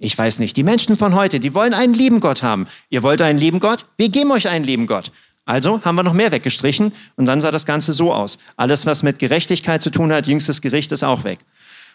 ich 0.00 0.18
weiß 0.18 0.40
nicht, 0.40 0.56
die 0.56 0.64
Menschen 0.64 0.96
von 0.96 1.14
heute, 1.14 1.38
die 1.38 1.54
wollen 1.54 1.72
einen 1.72 1.94
lieben 1.94 2.18
Gott 2.20 2.42
haben. 2.42 2.66
Ihr 2.90 3.02
wollt 3.02 3.22
einen 3.22 3.38
lieben 3.38 3.60
Gott? 3.60 3.86
Wir 3.96 4.08
geben 4.08 4.32
euch 4.32 4.48
einen 4.48 4.64
lieben 4.64 4.86
Gott. 4.86 5.12
Also 5.44 5.82
haben 5.82 5.94
wir 5.94 6.02
noch 6.02 6.12
mehr 6.12 6.30
weggestrichen 6.30 6.92
und 7.16 7.24
dann 7.24 7.40
sah 7.40 7.50
das 7.50 7.64
Ganze 7.64 7.94
so 7.94 8.12
aus. 8.12 8.38
Alles, 8.56 8.84
was 8.84 9.02
mit 9.02 9.18
Gerechtigkeit 9.18 9.80
zu 9.80 9.88
tun 9.88 10.12
hat, 10.12 10.26
jüngstes 10.26 10.60
Gericht 10.60 10.92
ist 10.92 11.02
auch 11.02 11.24
weg. 11.24 11.38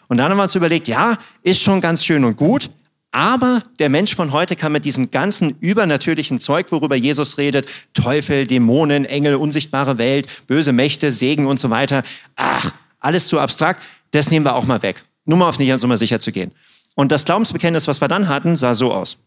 Und 0.08 0.18
dann 0.18 0.32
haben 0.32 0.38
wir 0.38 0.44
uns 0.44 0.56
überlegt, 0.56 0.88
ja, 0.88 1.20
ist 1.44 1.62
schon 1.62 1.80
ganz 1.80 2.04
schön 2.04 2.24
und 2.24 2.36
gut, 2.36 2.72
aber 3.14 3.62
der 3.78 3.90
Mensch 3.90 4.16
von 4.16 4.32
heute 4.32 4.56
kann 4.56 4.72
mit 4.72 4.86
diesem 4.86 5.12
ganzen 5.12 5.56
übernatürlichen 5.60 6.40
Zeug, 6.40 6.72
worüber 6.72 6.96
Jesus 6.96 7.38
redet, 7.38 7.68
Teufel, 7.94 8.48
Dämonen, 8.48 9.06
Engel, 9.06 9.36
unsichtbare 9.36 10.00
Welt, 10.00 10.48
böse 10.48 10.74
Mächte, 10.74 11.12
Segen 11.12 11.46
und 11.46 11.60
so 11.60 11.70
weiter, 11.70 12.02
ach, 12.36 12.74
alles 13.00 13.28
zu 13.28 13.40
abstrakt, 13.40 13.84
das 14.12 14.32
nehmen 14.32 14.46
wir 14.46 14.56
auch 14.56 14.66
mal 14.66 14.82
weg. 14.82 15.04
Nur 15.26 15.38
mal 15.38 15.48
auf 15.48 15.60
nicht 15.60 15.82
Nummer 15.82 15.98
sicher 15.98 16.20
zu 16.20 16.32
gehen. 16.32 16.52
Und 16.96 17.12
das 17.12 17.24
Glaubensbekenntnis, 17.24 17.88
was 17.88 18.02
wir 18.02 18.08
dann 18.08 18.28
hatten, 18.28 18.56
sah 18.56 18.74
so 18.74 18.92
aus. 18.92 19.18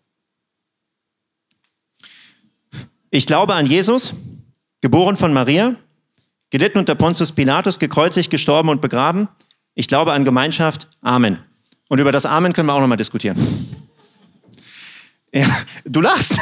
Ich 3.11 3.27
glaube 3.27 3.55
an 3.55 3.67
Jesus, 3.67 4.15
geboren 4.81 5.15
von 5.15 5.33
Maria, 5.33 5.77
gelitten 6.51 6.79
unter 6.79 6.97
Pontius 6.97 7.31
Pilatus, 7.31 7.79
gekreuzigt, 7.79 8.31
gestorben 8.31 8.69
und 8.69 8.81
begraben. 8.81 9.29
Ich 9.75 9.87
glaube 9.87 10.13
an 10.13 10.25
Gemeinschaft. 10.25 10.89
Amen. 11.03 11.39
Und 11.89 11.99
über 11.99 12.13
das 12.13 12.27
Amen 12.27 12.53
können 12.53 12.69
wir 12.69 12.75
auch 12.75 12.81
nochmal 12.81 12.97
diskutieren. 12.97 13.37
Ja, 15.33 15.47
du 15.85 16.01
lachst. 16.01 16.39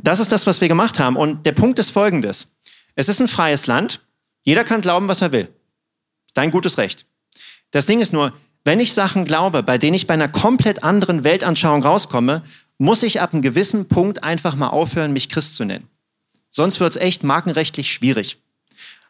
Das 0.00 0.20
ist 0.20 0.30
das, 0.30 0.46
was 0.46 0.60
wir 0.60 0.68
gemacht 0.68 1.00
haben. 1.00 1.16
Und 1.16 1.44
der 1.44 1.52
Punkt 1.52 1.78
ist 1.78 1.90
folgendes. 1.90 2.48
Es 2.94 3.08
ist 3.08 3.20
ein 3.20 3.28
freies 3.28 3.66
Land. 3.66 4.00
Jeder 4.44 4.62
kann 4.62 4.80
glauben, 4.80 5.08
was 5.08 5.22
er 5.22 5.32
will. 5.32 5.48
Dein 6.34 6.50
gutes 6.50 6.78
Recht. 6.78 7.06
Das 7.72 7.86
Ding 7.86 8.00
ist 8.00 8.12
nur, 8.12 8.32
wenn 8.64 8.80
ich 8.80 8.94
Sachen 8.94 9.24
glaube, 9.24 9.62
bei 9.62 9.78
denen 9.78 9.94
ich 9.94 10.06
bei 10.06 10.14
einer 10.14 10.28
komplett 10.28 10.84
anderen 10.84 11.24
Weltanschauung 11.24 11.82
rauskomme, 11.82 12.42
muss 12.78 13.02
ich 13.02 13.20
ab 13.20 13.32
einem 13.32 13.42
gewissen 13.42 13.88
Punkt 13.88 14.22
einfach 14.22 14.54
mal 14.54 14.68
aufhören, 14.68 15.12
mich 15.12 15.28
Christ 15.28 15.56
zu 15.56 15.64
nennen. 15.64 15.88
Sonst 16.50 16.80
wird 16.80 16.90
es 16.90 17.02
echt 17.02 17.24
markenrechtlich 17.24 17.90
schwierig. 17.90 18.38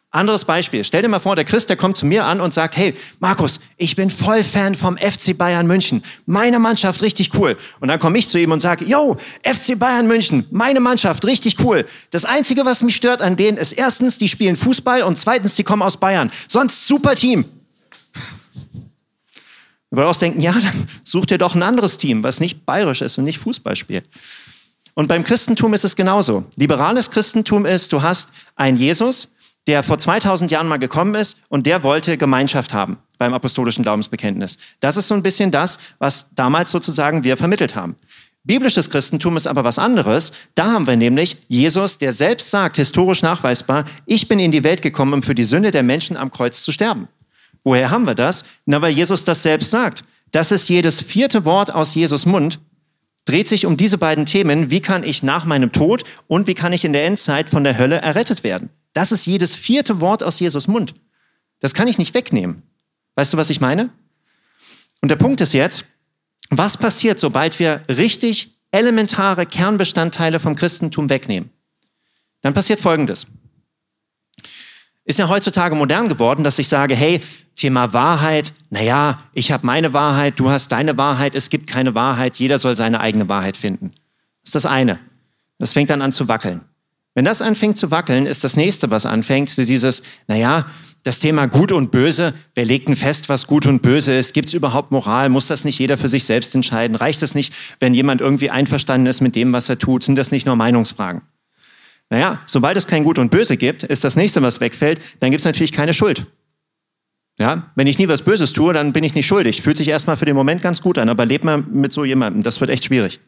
Anderes 0.09 0.45
Beispiel. 0.45 0.85
Stell 0.85 1.01
dir 1.01 1.09
mal 1.09 1.19
vor, 1.19 1.35
der 1.35 1.43
Christ, 1.43 1.69
der 1.69 1.75
kommt 1.75 1.97
zu 1.97 2.05
mir 2.05 2.25
an 2.25 2.39
und 2.39 2.53
sagt, 2.53 2.77
hey, 2.77 2.95
Markus, 3.19 3.59
ich 3.75 3.97
bin 3.97 4.09
voll 4.09 4.41
Fan 4.41 4.73
vom 4.73 4.97
FC 4.97 5.37
Bayern 5.37 5.67
München. 5.67 6.01
Meine 6.25 6.59
Mannschaft 6.59 7.01
richtig 7.01 7.33
cool. 7.35 7.57
Und 7.81 7.89
dann 7.89 7.99
komme 7.99 8.17
ich 8.17 8.29
zu 8.29 8.39
ihm 8.39 8.51
und 8.51 8.61
sage, 8.61 8.85
yo, 8.85 9.17
FC 9.43 9.77
Bayern 9.77 10.07
München, 10.07 10.45
meine 10.49 10.79
Mannschaft 10.79 11.25
richtig 11.25 11.57
cool. 11.59 11.85
Das 12.11 12.23
Einzige, 12.23 12.65
was 12.65 12.83
mich 12.83 12.95
stört 12.95 13.21
an 13.21 13.35
denen, 13.35 13.57
ist 13.57 13.73
erstens, 13.73 14.17
die 14.17 14.29
spielen 14.29 14.55
Fußball 14.55 15.03
und 15.03 15.17
zweitens, 15.17 15.55
die 15.55 15.63
kommen 15.63 15.81
aus 15.81 15.97
Bayern. 15.97 16.31
Sonst 16.47 16.87
super 16.87 17.15
Team. 17.15 17.43
Du 19.91 19.97
würdest 19.97 20.21
denken, 20.21 20.41
ja, 20.41 20.53
dann 20.53 20.87
such 21.03 21.25
dir 21.25 21.37
doch 21.37 21.53
ein 21.53 21.63
anderes 21.63 21.97
Team, 21.97 22.23
was 22.23 22.39
nicht 22.39 22.65
bayerisch 22.65 23.01
ist 23.01 23.17
und 23.17 23.25
nicht 23.25 23.39
Fußball 23.39 23.75
spielt. 23.75 24.05
Und 24.93 25.07
beim 25.07 25.23
Christentum 25.23 25.73
ist 25.73 25.85
es 25.85 25.95
genauso. 25.95 26.45
Liberales 26.55 27.11
Christentum 27.11 27.65
ist, 27.65 27.93
du 27.93 28.01
hast 28.01 28.29
einen 28.55 28.77
Jesus, 28.77 29.29
der 29.67 29.83
vor 29.83 29.97
2000 29.97 30.49
Jahren 30.49 30.67
mal 30.67 30.77
gekommen 30.77 31.15
ist 31.15 31.37
und 31.49 31.65
der 31.65 31.83
wollte 31.83 32.17
Gemeinschaft 32.17 32.73
haben 32.73 32.97
beim 33.17 33.33
apostolischen 33.33 33.83
Glaubensbekenntnis. 33.83 34.57
Das 34.79 34.97
ist 34.97 35.07
so 35.07 35.15
ein 35.15 35.23
bisschen 35.23 35.51
das, 35.51 35.77
was 35.99 36.33
damals 36.35 36.71
sozusagen 36.71 37.23
wir 37.23 37.37
vermittelt 37.37 37.75
haben. 37.75 37.95
Biblisches 38.43 38.89
Christentum 38.89 39.35
ist 39.35 39.45
aber 39.45 39.65
was 39.65 39.77
anderes. 39.77 40.31
Da 40.55 40.71
haben 40.71 40.87
wir 40.87 40.95
nämlich 40.95 41.37
Jesus, 41.49 41.97
der 41.97 42.13
selbst 42.13 42.49
sagt, 42.49 42.77
historisch 42.77 43.21
nachweisbar, 43.21 43.83
ich 44.05 44.29
bin 44.29 44.39
in 44.39 44.53
die 44.53 44.63
Welt 44.63 44.81
gekommen, 44.81 45.15
um 45.15 45.23
für 45.23 45.35
die 45.35 45.43
Sünde 45.43 45.71
der 45.71 45.83
Menschen 45.83 46.15
am 46.15 46.31
Kreuz 46.31 46.63
zu 46.63 46.71
sterben. 46.71 47.09
Woher 47.65 47.91
haben 47.91 48.07
wir 48.07 48.15
das? 48.15 48.45
Na, 48.65 48.81
weil 48.81 48.93
Jesus 48.93 49.25
das 49.25 49.43
selbst 49.43 49.71
sagt. 49.71 50.05
Das 50.31 50.53
ist 50.53 50.69
jedes 50.69 51.01
vierte 51.01 51.43
Wort 51.43 51.73
aus 51.73 51.93
Jesus 51.93 52.25
Mund, 52.25 52.61
dreht 53.25 53.49
sich 53.49 53.65
um 53.65 53.75
diese 53.75 53.97
beiden 53.97 54.25
Themen, 54.25 54.71
wie 54.71 54.79
kann 54.79 55.03
ich 55.03 55.23
nach 55.23 55.43
meinem 55.43 55.73
Tod 55.73 56.03
und 56.27 56.47
wie 56.47 56.53
kann 56.53 56.71
ich 56.71 56.85
in 56.85 56.93
der 56.93 57.05
Endzeit 57.05 57.49
von 57.49 57.65
der 57.65 57.77
Hölle 57.77 57.97
errettet 57.97 58.45
werden. 58.45 58.69
Das 58.97 59.11
ist 59.11 59.27
jedes 59.27 59.55
vierte 59.55 60.01
Wort 60.01 60.23
aus 60.23 60.39
Jesus 60.39 60.67
Mund. 60.67 60.95
Das 61.59 61.75
kann 61.75 61.87
ich 61.87 61.99
nicht 61.99 62.15
wegnehmen. 62.15 62.63
Weißt 63.13 63.31
du, 63.31 63.37
was 63.37 63.51
ich 63.51 63.61
meine? 63.61 63.91
Und 65.01 65.09
der 65.09 65.17
Punkt 65.17 65.39
ist 65.39 65.53
jetzt, 65.53 65.85
was 66.49 66.77
passiert, 66.77 67.19
sobald 67.19 67.59
wir 67.59 67.83
richtig 67.89 68.57
elementare 68.71 69.45
Kernbestandteile 69.45 70.39
vom 70.39 70.55
Christentum 70.55 71.11
wegnehmen? 71.11 71.51
Dann 72.41 72.55
passiert 72.55 72.79
Folgendes. 72.79 73.27
Ist 75.03 75.19
ja 75.19 75.29
heutzutage 75.29 75.75
modern 75.75 76.07
geworden, 76.07 76.43
dass 76.43 76.57
ich 76.57 76.67
sage, 76.67 76.95
hey, 76.95 77.21
Thema 77.53 77.93
Wahrheit, 77.93 78.51
naja, 78.71 79.19
ich 79.31 79.51
habe 79.51 79.63
meine 79.63 79.93
Wahrheit, 79.93 80.39
du 80.39 80.49
hast 80.49 80.71
deine 80.71 80.97
Wahrheit, 80.97 81.35
es 81.35 81.51
gibt 81.51 81.69
keine 81.69 81.93
Wahrheit, 81.93 82.37
jeder 82.37 82.57
soll 82.57 82.75
seine 82.75 82.99
eigene 82.99 83.29
Wahrheit 83.29 83.57
finden. 83.57 83.91
Das 84.41 84.45
ist 84.45 84.55
das 84.55 84.65
eine. 84.65 84.97
Das 85.59 85.73
fängt 85.73 85.91
dann 85.91 86.01
an 86.01 86.11
zu 86.11 86.27
wackeln. 86.27 86.61
Wenn 87.17 87.25
das 87.25 87.41
anfängt 87.41 87.79
zu 87.79 87.89
wackeln, 87.89 88.27
ist 88.27 88.43
das 88.43 88.55
nächste, 88.55 88.91
was 88.91 89.07
anfängt, 89.07 89.57
dieses, 89.57 90.03
naja, 90.27 90.67
das 91.01 91.17
Thema 91.17 91.47
Gut 91.47 91.71
und 91.71 91.89
Böse, 91.89 92.35
wer 92.53 92.63
legt 92.63 92.89
denn 92.89 92.95
fest, 92.95 93.27
was 93.27 93.47
Gut 93.47 93.65
und 93.65 93.81
Böse 93.81 94.15
ist? 94.15 94.35
Gibt 94.35 94.49
es 94.49 94.53
überhaupt 94.53 94.91
Moral? 94.91 95.29
Muss 95.29 95.47
das 95.47 95.65
nicht 95.65 95.79
jeder 95.79 95.97
für 95.97 96.09
sich 96.09 96.25
selbst 96.25 96.53
entscheiden? 96.53 96.95
Reicht 96.95 97.23
es 97.23 97.33
nicht, 97.33 97.55
wenn 97.79 97.95
jemand 97.95 98.21
irgendwie 98.21 98.51
einverstanden 98.51 99.07
ist 99.07 99.21
mit 99.21 99.35
dem, 99.35 99.51
was 99.51 99.67
er 99.67 99.79
tut? 99.79 100.03
Sind 100.03 100.15
das 100.15 100.29
nicht 100.29 100.45
nur 100.45 100.55
Meinungsfragen? 100.57 101.23
Naja, 102.11 102.39
sobald 102.45 102.77
es 102.77 102.85
kein 102.85 103.03
Gut 103.03 103.17
und 103.17 103.31
Böse 103.31 103.57
gibt, 103.57 103.81
ist 103.81 104.03
das 104.03 104.15
nächste, 104.15 104.43
was 104.43 104.61
wegfällt, 104.61 105.01
dann 105.19 105.31
gibt 105.31 105.39
es 105.39 105.45
natürlich 105.45 105.71
keine 105.71 105.95
Schuld. 105.95 106.27
Ja, 107.39 107.71
wenn 107.73 107.87
ich 107.87 107.97
nie 107.97 108.07
was 108.07 108.21
Böses 108.21 108.53
tue, 108.53 108.73
dann 108.73 108.93
bin 108.93 109.03
ich 109.03 109.15
nicht 109.15 109.25
schuldig. 109.25 109.63
Fühlt 109.63 109.77
sich 109.77 109.87
erstmal 109.87 110.17
für 110.17 110.25
den 110.25 110.35
Moment 110.35 110.61
ganz 110.61 110.83
gut 110.83 110.99
an, 110.99 111.09
aber 111.09 111.25
lebt 111.25 111.43
mal 111.43 111.63
mit 111.63 111.93
so 111.93 112.05
jemandem. 112.05 112.43
Das 112.43 112.61
wird 112.61 112.69
echt 112.69 112.85
schwierig. 112.85 113.19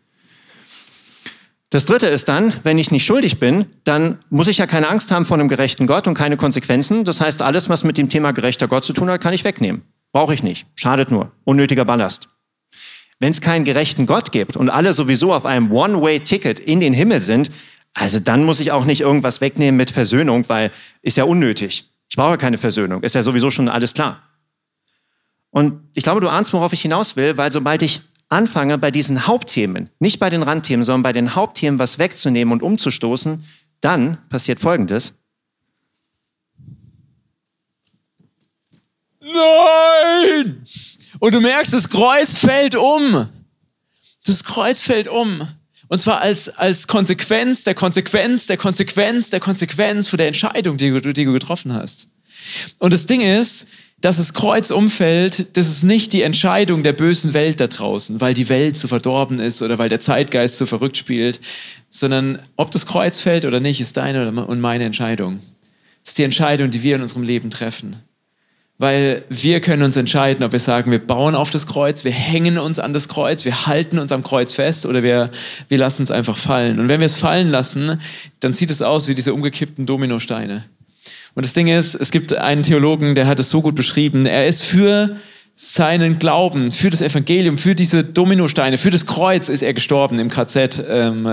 Das 1.71 1.85
dritte 1.85 2.07
ist 2.07 2.27
dann, 2.29 2.53
wenn 2.63 2.79
ich 2.79 2.89
nicht 2.89 3.05
schuldig 3.05 3.39
bin, 3.39 3.65
dann 3.83 4.17
muss 4.31 4.47
ich 4.47 4.57
ja 4.57 4.65
keine 4.65 4.89
Angst 4.89 5.11
haben 5.11 5.25
vor 5.25 5.37
einem 5.37 5.47
gerechten 5.47 5.85
Gott 5.85 6.07
und 6.07 6.15
keine 6.15 6.35
Konsequenzen. 6.35 7.05
Das 7.05 7.21
heißt, 7.21 7.43
alles, 7.43 7.69
was 7.69 7.83
mit 7.83 7.97
dem 7.97 8.09
Thema 8.09 8.31
gerechter 8.31 8.67
Gott 8.67 8.83
zu 8.83 8.93
tun 8.93 9.09
hat, 9.09 9.21
kann 9.21 9.33
ich 9.33 9.43
wegnehmen. 9.43 9.83
Brauche 10.11 10.33
ich 10.33 10.41
nicht. 10.41 10.65
Schadet 10.73 11.11
nur. 11.11 11.31
Unnötiger 11.43 11.85
Ballast. 11.85 12.29
Wenn 13.19 13.31
es 13.31 13.41
keinen 13.41 13.65
gerechten 13.65 14.07
Gott 14.07 14.31
gibt 14.31 14.57
und 14.57 14.69
alle 14.69 14.93
sowieso 14.93 15.31
auf 15.31 15.45
einem 15.45 15.71
One-Way-Ticket 15.71 16.59
in 16.59 16.79
den 16.79 16.93
Himmel 16.93 17.21
sind, 17.21 17.51
also 17.93 18.19
dann 18.19 18.45
muss 18.45 18.59
ich 18.59 18.71
auch 18.71 18.85
nicht 18.85 19.01
irgendwas 19.01 19.41
wegnehmen 19.41 19.77
mit 19.77 19.91
Versöhnung, 19.91 20.45
weil 20.47 20.71
ist 21.03 21.17
ja 21.17 21.25
unnötig. 21.25 21.91
Ich 22.09 22.15
brauche 22.15 22.37
keine 22.37 22.57
Versöhnung. 22.57 23.03
Ist 23.03 23.13
ja 23.13 23.21
sowieso 23.21 23.51
schon 23.51 23.69
alles 23.69 23.93
klar. 23.93 24.23
Und 25.51 25.81
ich 25.93 26.03
glaube, 26.03 26.21
du 26.21 26.29
ahnst, 26.29 26.53
worauf 26.53 26.73
ich 26.73 26.81
hinaus 26.81 27.15
will, 27.15 27.37
weil 27.37 27.51
sobald 27.51 27.81
ich 27.81 28.01
anfange, 28.29 28.77
bei 28.77 28.91
diesen 28.91 29.27
Hauptthemen, 29.27 29.89
nicht 29.99 30.19
bei 30.19 30.29
den 30.29 30.43
Randthemen, 30.43 30.83
sondern 30.83 31.03
bei 31.03 31.13
den 31.13 31.35
Hauptthemen 31.35 31.79
was 31.79 31.99
wegzunehmen 31.99 32.53
und 32.53 32.63
umzustoßen, 32.63 33.43
dann 33.81 34.17
passiert 34.29 34.59
Folgendes. 34.59 35.13
Nein! 39.21 40.63
Und 41.19 41.33
du 41.33 41.41
merkst, 41.41 41.73
das 41.73 41.89
Kreuz 41.89 42.37
fällt 42.37 42.75
um. 42.75 43.27
Das 44.25 44.43
Kreuz 44.43 44.81
fällt 44.81 45.07
um. 45.07 45.47
Und 45.87 45.99
zwar 45.99 46.21
als, 46.21 46.49
als 46.49 46.87
Konsequenz 46.87 47.63
der 47.63 47.73
Konsequenz 47.73 48.45
der 48.45 48.57
Konsequenz 48.57 49.31
der 49.31 49.39
Konsequenz 49.39 50.07
für 50.07 50.17
der 50.17 50.27
Entscheidung, 50.27 50.77
die 50.77 51.01
die 51.01 51.25
du 51.25 51.33
getroffen 51.33 51.73
hast. 51.73 52.09
Und 52.77 52.93
das 52.93 53.07
Ding 53.07 53.21
ist, 53.21 53.67
dass 54.01 54.17
das 54.17 54.33
Kreuz 54.33 54.71
umfällt, 54.71 55.57
das 55.57 55.67
ist 55.67 55.83
nicht 55.83 56.13
die 56.13 56.21
Entscheidung 56.21 56.83
der 56.83 56.93
bösen 56.93 57.33
Welt 57.33 57.59
da 57.59 57.67
draußen, 57.67 58.21
weil 58.21 58.33
die 58.33 58.47
Welt 58.49 58.77
so 58.77 58.87
verdorben 58.87 59.39
ist 59.39 59.61
oder 59.61 59.77
weil 59.77 59.89
der 59.89 59.99
Zeitgeist 59.99 60.57
so 60.57 60.65
verrückt 60.65 60.97
spielt, 60.97 61.39
sondern 61.89 62.39
ob 62.55 62.71
das 62.71 62.85
Kreuz 62.85 63.19
fällt 63.19 63.45
oder 63.45 63.59
nicht, 63.59 63.81
ist 63.81 63.97
deine 63.97 64.31
und 64.31 64.61
meine 64.61 64.85
Entscheidung. 64.85 65.39
Das 66.03 66.11
ist 66.11 66.17
die 66.17 66.23
Entscheidung, 66.23 66.71
die 66.71 66.81
wir 66.83 66.95
in 66.95 67.01
unserem 67.01 67.23
Leben 67.23 67.49
treffen. 67.49 67.97
Weil 68.77 69.25
wir 69.27 69.59
können 69.59 69.83
uns 69.83 69.97
entscheiden, 69.97 70.45
ob 70.45 70.53
wir 70.53 70.59
sagen, 70.59 70.89
wir 70.91 71.05
bauen 71.05 71.35
auf 71.35 71.49
das 71.49 71.67
Kreuz, 71.67 72.05
wir 72.05 72.13
hängen 72.13 72.57
uns 72.57 72.79
an 72.79 72.93
das 72.93 73.09
Kreuz, 73.09 73.43
wir 73.43 73.67
halten 73.67 73.99
uns 73.99 74.13
am 74.13 74.23
Kreuz 74.23 74.53
fest 74.53 74.85
oder 74.85 75.03
wir, 75.03 75.29
wir 75.67 75.77
lassen 75.77 76.03
es 76.03 76.11
einfach 76.11 76.37
fallen. 76.37 76.79
Und 76.79 76.87
wenn 76.87 77.01
wir 77.01 77.05
es 77.05 77.17
fallen 77.17 77.51
lassen, 77.51 77.99
dann 78.39 78.53
sieht 78.53 78.69
es 78.69 78.81
aus 78.81 79.09
wie 79.09 79.15
diese 79.15 79.33
umgekippten 79.33 79.85
Dominosteine. 79.85 80.63
Und 81.35 81.45
das 81.45 81.53
Ding 81.53 81.67
ist, 81.67 81.95
es 81.95 82.11
gibt 82.11 82.33
einen 82.33 82.63
Theologen, 82.63 83.15
der 83.15 83.27
hat 83.27 83.39
es 83.39 83.49
so 83.49 83.61
gut 83.61 83.75
beschrieben. 83.75 84.25
Er 84.25 84.47
ist 84.47 84.63
für 84.63 85.15
seinen 85.61 86.19
Glauben, 86.19 86.71
für 86.71 86.89
das 86.89 87.01
Evangelium, 87.01 87.57
für 87.57 87.75
diese 87.75 88.05
Dominosteine, 88.05 88.77
für 88.77 88.91
das 88.91 89.05
Kreuz 89.05 89.49
ist 89.49 89.61
er 89.61 89.73
gestorben 89.73 90.17
im 90.17 90.29
KZ 90.29 90.81
ähm, 90.89 91.27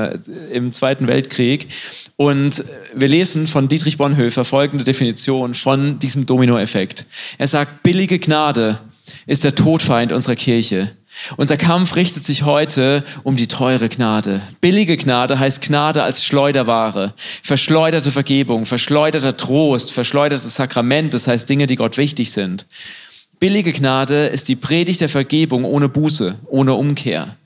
im 0.53 0.73
Zweiten 0.73 1.07
Weltkrieg. 1.07 1.69
Und 2.17 2.65
wir 2.93 3.07
lesen 3.07 3.47
von 3.47 3.69
Dietrich 3.69 3.99
Bonhoeffer 3.99 4.45
folgende 4.45 4.83
Definition 4.83 5.55
von 5.55 6.01
diesem 6.01 6.27
Dominoeffekt. 6.27 7.07
Er 7.39 7.47
sagt, 7.47 7.85
billige 7.85 8.19
Gnade 8.19 8.81
ist 9.29 9.45
der 9.45 9.55
Todfeind 9.55 10.13
unserer 10.13 10.35
Kirche. 10.35 10.91
Unser 11.37 11.57
Kampf 11.57 11.97
richtet 11.97 12.23
sich 12.25 12.45
heute 12.45 13.05
um 13.23 13.37
die 13.37 13.49
teure 13.49 13.89
Gnade. 13.89 14.41
Billige 14.61 14.97
Gnade 14.97 15.39
heißt 15.39 15.63
Gnade 15.63 16.03
als 16.03 16.25
Schleuderware, 16.25 17.15
verschleuderte 17.43 18.11
Vergebung, 18.11 18.67
verschleuderter 18.67 19.37
Trost, 19.37 19.93
verschleudertes 19.93 20.57
Sakrament, 20.57 21.15
das 21.15 21.27
heißt 21.27 21.49
Dinge, 21.49 21.67
die 21.67 21.77
Gott 21.77 21.97
wichtig 21.97 22.33
sind. 22.33 22.67
Billige 23.39 23.73
Gnade 23.73 24.27
ist 24.27 24.49
die 24.49 24.57
Predigt 24.57 25.01
der 25.01 25.09
Vergebung 25.09 25.65
ohne 25.65 25.89
Buße, 25.89 26.37
ohne 26.47 26.75
Umkehr. 26.75 27.37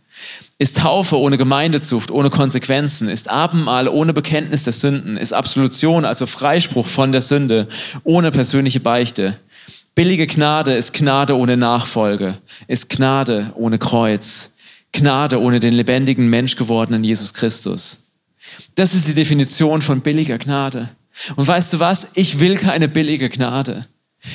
Ist 0.58 0.78
Taufe 0.78 1.18
ohne 1.18 1.38
Gemeindezucht, 1.38 2.10
ohne 2.10 2.28
Konsequenzen, 2.28 3.08
ist 3.08 3.30
Abendmahl 3.30 3.88
ohne 3.88 4.12
Bekenntnis 4.12 4.64
der 4.64 4.74
Sünden, 4.74 5.16
ist 5.16 5.32
Absolution, 5.32 6.04
also 6.04 6.26
Freispruch 6.26 6.86
von 6.86 7.12
der 7.12 7.22
Sünde, 7.22 7.66
ohne 8.04 8.30
persönliche 8.30 8.80
Beichte. 8.80 9.38
Billige 10.00 10.26
Gnade 10.26 10.72
ist 10.72 10.94
Gnade 10.94 11.36
ohne 11.36 11.58
Nachfolge, 11.58 12.38
ist 12.68 12.88
Gnade 12.88 13.52
ohne 13.54 13.78
Kreuz, 13.78 14.54
Gnade 14.92 15.38
ohne 15.38 15.60
den 15.60 15.74
lebendigen 15.74 16.30
Mensch 16.30 16.56
gewordenen 16.56 17.04
Jesus 17.04 17.34
Christus. 17.34 18.04
Das 18.76 18.94
ist 18.94 19.08
die 19.08 19.12
Definition 19.12 19.82
von 19.82 20.00
billiger 20.00 20.38
Gnade. 20.38 20.88
Und 21.36 21.46
weißt 21.46 21.74
du 21.74 21.80
was? 21.80 22.12
Ich 22.14 22.40
will 22.40 22.56
keine 22.56 22.88
billige 22.88 23.28
Gnade. 23.28 23.88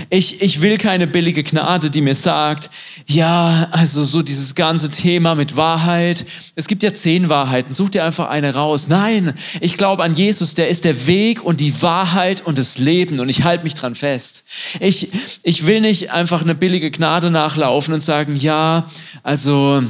Ich, 0.09 0.41
ich 0.41 0.61
will 0.61 0.77
keine 0.79 1.05
billige 1.05 1.43
Gnade, 1.43 1.91
die 1.91 2.01
mir 2.01 2.15
sagt, 2.15 2.71
ja, 3.05 3.67
also 3.71 4.03
so 4.03 4.23
dieses 4.23 4.55
ganze 4.55 4.89
Thema 4.89 5.35
mit 5.35 5.55
Wahrheit. 5.57 6.25
Es 6.55 6.67
gibt 6.67 6.81
ja 6.81 6.93
zehn 6.93 7.29
Wahrheiten, 7.29 7.71
such 7.71 7.91
dir 7.91 8.03
einfach 8.03 8.29
eine 8.29 8.55
raus. 8.55 8.87
Nein, 8.87 9.33
ich 9.61 9.77
glaube 9.77 10.03
an 10.03 10.15
Jesus, 10.15 10.55
der 10.55 10.69
ist 10.69 10.85
der 10.85 11.05
Weg 11.05 11.43
und 11.43 11.59
die 11.59 11.81
Wahrheit 11.83 12.41
und 12.41 12.57
das 12.57 12.79
Leben 12.79 13.19
und 13.19 13.29
ich 13.29 13.43
halte 13.43 13.63
mich 13.63 13.75
dran 13.75 13.93
fest. 13.93 14.45
Ich, 14.79 15.09
ich 15.43 15.67
will 15.67 15.81
nicht 15.81 16.11
einfach 16.11 16.41
eine 16.41 16.55
billige 16.55 16.89
Gnade 16.89 17.29
nachlaufen 17.29 17.93
und 17.93 18.01
sagen, 18.01 18.35
ja, 18.37 18.89
also 19.21 19.83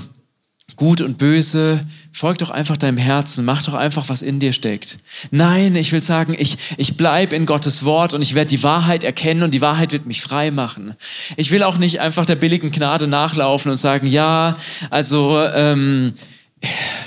gut 0.76 1.00
und 1.00 1.18
böse, 1.18 1.80
folg 2.16 2.38
doch 2.38 2.50
einfach 2.50 2.78
deinem 2.78 2.98
Herzen, 2.98 3.44
mach 3.44 3.62
doch 3.62 3.74
einfach, 3.74 4.08
was 4.08 4.22
in 4.22 4.40
dir 4.40 4.54
steckt. 4.54 5.00
Nein, 5.32 5.76
ich 5.76 5.92
will 5.92 6.02
sagen, 6.02 6.34
ich, 6.40 6.56
ich 6.78 6.96
bleib 6.96 7.34
in 7.34 7.46
Gottes 7.46 7.84
Wort 7.84 8.14
und 8.14 8.22
ich 8.22 8.36
werde 8.36 8.48
die 8.48 8.64
Wahrheit 8.64 9.04
erkennen 9.04 9.44
und 9.44 9.54
die 9.54 9.60
Wahrheit 9.60 9.92
wird 9.92 10.06
mich 10.06 10.22
frei 10.22 10.50
machen. 10.50 10.96
Ich 11.36 11.52
will 11.52 11.62
auch 11.62 11.78
nicht 11.78 12.00
einfach 12.00 12.26
der 12.26 12.38
billigen 12.38 12.72
Gnade 12.72 13.08
nachlaufen 13.08 13.70
und 13.70 13.76
sagen, 13.76 14.08
ja, 14.08 14.56
also 14.90 15.44
ähm, 15.54 16.14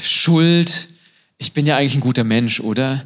Schuld, 0.02 0.88
ich 1.38 1.54
bin 1.54 1.64
ja 1.64 1.78
eigentlich 1.78 1.94
ein 1.94 2.00
guter 2.00 2.24
Mensch, 2.24 2.60
oder? 2.60 3.02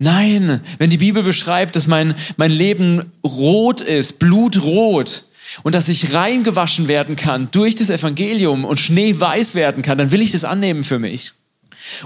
Nein, 0.00 0.60
wenn 0.78 0.90
die 0.90 0.98
Bibel 0.98 1.22
beschreibt, 1.22 1.76
dass 1.76 1.86
mein, 1.86 2.16
mein 2.36 2.50
Leben 2.50 3.12
rot 3.24 3.80
ist, 3.80 4.18
blutrot, 4.18 5.25
und 5.62 5.74
dass 5.74 5.88
ich 5.88 6.12
reingewaschen 6.12 6.88
werden 6.88 7.16
kann 7.16 7.48
durch 7.50 7.74
das 7.74 7.90
Evangelium 7.90 8.64
und 8.64 8.78
schneeweiß 8.78 9.54
werden 9.54 9.82
kann, 9.82 9.98
dann 9.98 10.12
will 10.12 10.22
ich 10.22 10.32
das 10.32 10.44
annehmen 10.44 10.84
für 10.84 10.98
mich. 10.98 11.32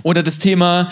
Oder 0.02 0.22
das 0.22 0.38
Thema, 0.38 0.90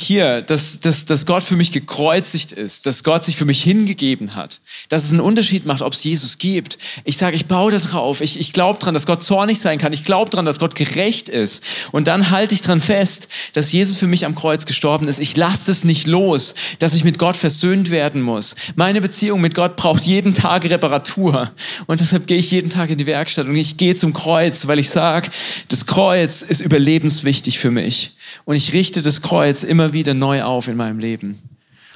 hier, 0.00 0.42
dass, 0.42 0.80
dass, 0.80 1.04
dass 1.04 1.26
Gott 1.26 1.42
für 1.42 1.56
mich 1.56 1.72
gekreuzigt 1.72 2.52
ist, 2.52 2.86
dass 2.86 3.02
Gott 3.02 3.24
sich 3.24 3.36
für 3.36 3.44
mich 3.44 3.62
hingegeben 3.62 4.36
hat, 4.36 4.60
dass 4.88 5.04
es 5.04 5.10
einen 5.10 5.20
Unterschied 5.20 5.66
macht, 5.66 5.82
ob 5.82 5.92
es 5.92 6.04
Jesus 6.04 6.38
gibt. 6.38 6.78
Ich 7.04 7.16
sage, 7.16 7.34
ich 7.34 7.46
baue 7.46 7.72
da 7.72 7.78
drauf, 7.78 8.20
ich, 8.20 8.38
ich 8.38 8.52
glaube 8.52 8.78
dran, 8.78 8.94
dass 8.94 9.06
Gott 9.06 9.22
zornig 9.22 9.60
sein 9.60 9.78
kann, 9.78 9.92
ich 9.92 10.04
glaube 10.04 10.30
dran, 10.30 10.44
dass 10.44 10.60
Gott 10.60 10.74
gerecht 10.74 11.28
ist. 11.28 11.64
Und 11.90 12.06
dann 12.06 12.30
halte 12.30 12.54
ich 12.54 12.60
dran 12.60 12.80
fest, 12.80 13.28
dass 13.54 13.72
Jesus 13.72 13.96
für 13.96 14.06
mich 14.06 14.24
am 14.24 14.34
Kreuz 14.34 14.66
gestorben 14.66 15.08
ist. 15.08 15.18
Ich 15.18 15.36
lasse 15.36 15.70
es 15.70 15.84
nicht 15.84 16.06
los, 16.06 16.54
dass 16.78 16.94
ich 16.94 17.02
mit 17.02 17.18
Gott 17.18 17.36
versöhnt 17.36 17.90
werden 17.90 18.22
muss. 18.22 18.54
Meine 18.76 19.00
Beziehung 19.00 19.40
mit 19.40 19.54
Gott 19.54 19.76
braucht 19.76 20.02
jeden 20.02 20.32
Tag 20.32 20.64
Reparatur. 20.64 21.50
Und 21.86 22.00
deshalb 22.00 22.26
gehe 22.26 22.38
ich 22.38 22.50
jeden 22.50 22.70
Tag 22.70 22.90
in 22.90 22.98
die 22.98 23.06
Werkstatt 23.06 23.46
und 23.46 23.56
ich 23.56 23.76
gehe 23.76 23.94
zum 23.94 24.12
Kreuz, 24.12 24.66
weil 24.68 24.78
ich 24.78 24.90
sage, 24.90 25.30
das 25.68 25.86
Kreuz 25.86 26.42
ist 26.42 26.60
überlebenswichtig 26.60 27.58
für 27.58 27.70
mich. 27.70 28.12
Und 28.48 28.56
ich 28.56 28.72
richte 28.72 29.02
das 29.02 29.20
Kreuz 29.20 29.62
immer 29.62 29.92
wieder 29.92 30.14
neu 30.14 30.42
auf 30.42 30.68
in 30.68 30.76
meinem 30.78 30.98
Leben. 30.98 31.38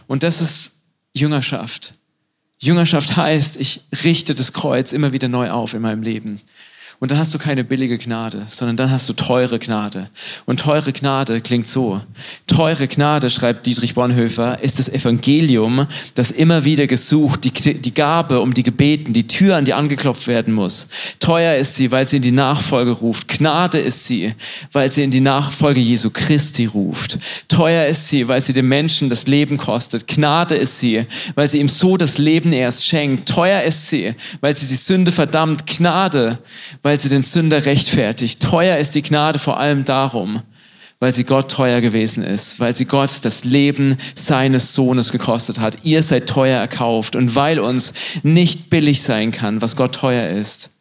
Und 0.07 0.23
das 0.23 0.43
ist 0.43 0.83
Jüngerschaft. 1.15 1.95
Jüngerschaft 2.59 3.17
heißt, 3.17 3.57
ich 3.57 3.81
richte 4.05 4.35
das 4.35 4.53
Kreuz 4.53 4.93
immer 4.93 5.13
wieder 5.13 5.29
neu 5.29 5.51
auf 5.51 5.73
in 5.73 5.81
meinem 5.81 6.03
Leben. 6.03 6.39
Und 7.03 7.11
dann 7.11 7.19
hast 7.19 7.35
du 7.35 7.39
keine 7.41 7.65
billige 7.65 7.99
Gnade, 7.99 8.47
sondern 8.49 8.77
dann 8.77 8.93
hast 8.93 9.09
du 9.09 9.13
teure 9.13 9.59
Gnade. 9.59 10.09
Und 10.47 10.61
teure 10.61 10.93
Gnade 10.93 11.41
klingt 11.41 11.67
so. 11.67 12.01
Teure 12.47 12.87
Gnade, 12.87 13.29
schreibt 13.29 13.67
Dietrich 13.67 13.95
Bonhoeffer, 13.95 14.63
ist 14.63 14.79
das 14.79 14.89
Evangelium, 14.89 15.89
das 16.15 16.31
immer 16.31 16.65
wieder 16.65 16.87
gesucht, 16.87 17.43
die, 17.43 17.51
die 17.51 17.93
Gabe, 17.93 18.39
um 18.39 18.55
die 18.55 18.63
gebeten, 18.63 19.13
die 19.13 19.27
Tür, 19.27 19.57
an 19.57 19.65
die 19.65 19.75
angeklopft 19.75 20.29
werden 20.29 20.55
muss. 20.55 20.87
Teuer 21.19 21.57
ist 21.57 21.75
sie, 21.75 21.91
weil 21.91 22.07
sie 22.07 22.19
in 22.19 22.23
die 22.23 22.31
Nachfolge 22.31 22.93
ruft. 22.93 23.27
Gnade 23.27 23.81
ist 23.81 24.07
sie, 24.07 24.33
weil 24.71 24.93
sie 24.93 25.03
in 25.03 25.11
die 25.11 25.19
Nachfolge 25.19 25.81
Jesu 25.81 26.11
Christi 26.11 26.67
ruft. 26.67 27.19
Teuer 27.49 27.87
ist 27.87 28.11
sie, 28.11 28.29
weil 28.29 28.41
sie 28.41 28.53
dem 28.53 28.69
Menschen 28.69 29.11
das 29.11 29.27
Leben 29.27 29.57
kostet. 29.57 30.07
Gnade 30.07 30.55
ist 30.55 30.79
sie, 30.79 31.05
weil 31.35 31.49
sie 31.49 31.59
ihm 31.59 31.69
so 31.69 31.97
das 31.97 32.19
Leben 32.19 32.53
erst 32.53 32.87
schenkt. 32.87 33.29
Teuer 33.29 33.63
ist 33.63 33.89
sie, 33.89 34.15
weil 34.41 34.57
sie 34.57 34.69
die 34.69 34.77
Sünde 34.77 35.11
verdammt. 35.11 35.67
Gnade, 35.67 36.39
weil 36.83 36.92
weil 36.93 37.01
sie 37.01 37.09
den 37.09 37.23
Sünder 37.23 37.65
rechtfertigt. 37.65 38.43
Teuer 38.43 38.77
ist 38.77 38.95
die 38.95 39.01
Gnade 39.01 39.39
vor 39.39 39.59
allem 39.59 39.87
darum, 39.87 40.43
weil 41.01 41.11
sie 41.11 41.25
Gott 41.25 41.51
teuer 41.51 41.81
gewesen 41.81 42.23
ist, 42.23 42.61
weil 42.61 42.77
sie 42.77 42.85
Gott 42.85 43.11
das 43.23 43.45
Leben 43.45 43.97
seines 44.15 44.75
Sohnes 44.75 45.11
gekostet 45.11 45.59
hat. 45.59 45.79
Ihr 45.85 46.03
seid 46.03 46.27
teuer 46.27 46.59
erkauft 46.59 47.17
und 47.17 47.35
weil 47.35 47.61
uns 47.61 47.95
nicht 48.25 48.69
billig 48.69 49.01
sein 49.01 49.33
kann, 49.33 49.63
was 49.63 49.75
Gott 49.75 49.95
teuer 49.95 50.29
ist. 50.29 50.73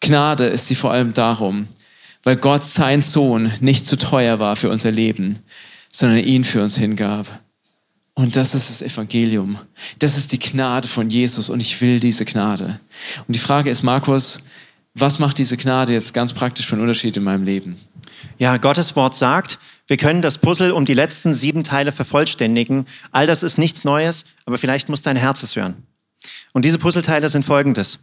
Gnade 0.00 0.46
ist 0.46 0.66
sie 0.66 0.74
vor 0.74 0.90
allem 0.90 1.14
darum, 1.14 1.68
weil 2.24 2.34
Gott 2.34 2.64
sein 2.64 3.00
Sohn 3.00 3.52
nicht 3.60 3.86
zu 3.86 3.96
teuer 3.96 4.40
war 4.40 4.56
für 4.56 4.68
unser 4.68 4.90
Leben, 4.90 5.38
sondern 5.92 6.18
ihn 6.18 6.42
für 6.42 6.60
uns 6.60 6.76
hingab. 6.76 7.28
Und 8.14 8.34
das 8.34 8.56
ist 8.56 8.68
das 8.68 8.82
Evangelium. 8.82 9.58
Das 10.00 10.18
ist 10.18 10.32
die 10.32 10.40
Gnade 10.40 10.88
von 10.88 11.08
Jesus 11.08 11.48
und 11.48 11.60
ich 11.60 11.80
will 11.80 12.00
diese 12.00 12.24
Gnade. 12.24 12.80
Und 13.28 13.36
die 13.36 13.38
Frage 13.38 13.70
ist, 13.70 13.84
Markus, 13.84 14.40
was 14.94 15.18
macht 15.18 15.38
diese 15.38 15.56
Gnade 15.56 15.92
jetzt 15.92 16.12
ganz 16.12 16.32
praktisch 16.32 16.66
für 16.66 16.74
einen 16.74 16.82
Unterschied 16.82 17.16
in 17.16 17.24
meinem 17.24 17.44
Leben? 17.44 17.78
Ja, 18.38 18.56
Gottes 18.58 18.94
Wort 18.94 19.14
sagt, 19.14 19.58
wir 19.86 19.96
können 19.96 20.22
das 20.22 20.38
Puzzle 20.38 20.72
um 20.72 20.84
die 20.84 20.94
letzten 20.94 21.34
sieben 21.34 21.64
Teile 21.64 21.92
vervollständigen. 21.92 22.86
All 23.10 23.26
das 23.26 23.42
ist 23.42 23.58
nichts 23.58 23.84
Neues, 23.84 24.26
aber 24.44 24.58
vielleicht 24.58 24.88
muss 24.88 25.02
dein 25.02 25.16
Herz 25.16 25.42
es 25.42 25.56
hören. 25.56 25.86
Und 26.52 26.64
diese 26.64 26.78
Puzzleteile 26.78 27.28
sind 27.28 27.44
folgendes. 27.44 27.98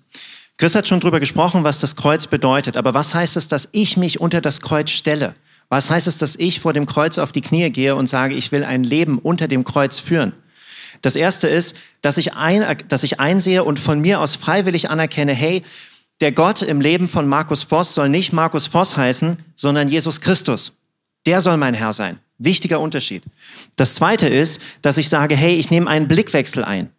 Chris 0.58 0.76
hat 0.76 0.88
schon 0.88 1.00
drüber 1.00 1.20
gesprochen, 1.20 1.64
was 1.64 1.80
das 1.80 1.96
Kreuz 1.96 2.28
bedeutet. 2.28 2.76
Aber 2.76 2.94
was 2.94 3.14
heißt 3.14 3.38
es, 3.38 3.48
dass 3.48 3.70
ich 3.72 3.96
mich 3.96 4.20
unter 4.20 4.42
das 4.42 4.60
Kreuz 4.60 4.90
stelle? 4.90 5.36
Was 5.70 5.90
heißt 5.90 6.08
es, 6.08 6.18
dass 6.18 6.36
ich 6.36 6.60
vor 6.60 6.74
dem 6.74 6.86
Kreuz 6.86 7.18
auf 7.18 7.32
die 7.32 7.42
Knie 7.42 7.70
gehe 7.70 7.96
und 7.96 8.08
sage, 8.08 8.34
ich 8.34 8.52
will 8.52 8.64
ein 8.64 8.84
Leben 8.84 9.20
unter 9.20 9.48
dem 9.48 9.64
Kreuz 9.64 10.00
führen? 10.00 10.34
Das 11.02 11.16
erste 11.16 11.48
ist, 11.48 11.78
dass 12.02 12.18
ich, 12.18 12.34
ein, 12.34 12.66
dass 12.88 13.04
ich 13.04 13.20
einsehe 13.20 13.64
und 13.64 13.80
von 13.80 14.02
mir 14.02 14.20
aus 14.20 14.36
freiwillig 14.36 14.90
anerkenne, 14.90 15.34
hey, 15.34 15.64
der 16.22 16.32
Gott 16.32 16.62
im 16.62 16.82
Leben 16.82 17.08
von 17.08 17.28
Markus 17.28 17.64
Voss 17.64 17.94
soll 17.94 18.10
nicht 18.10 18.34
Markus 18.34 18.68
Voss 18.68 18.98
heißen, 18.98 19.38
sondern 19.56 19.88
Jesus 19.88 20.22
Christus. 20.22 20.74
Der 21.26 21.42
soll 21.42 21.58
mein 21.58 21.74
Herr 21.74 21.94
sein. 21.94 22.20
Wichtiger 22.38 22.80
Unterschied. 22.80 23.24
Das 23.76 23.96
zweite 23.96 24.28
ist, 24.28 24.62
dass 24.82 24.98
ich 24.98 25.10
sage, 25.10 25.36
hey, 25.36 25.56
ich 25.56 25.72
nehme 25.72 25.90
einen 25.90 26.08
Blickwechsel 26.08 26.64
ein 26.64 26.90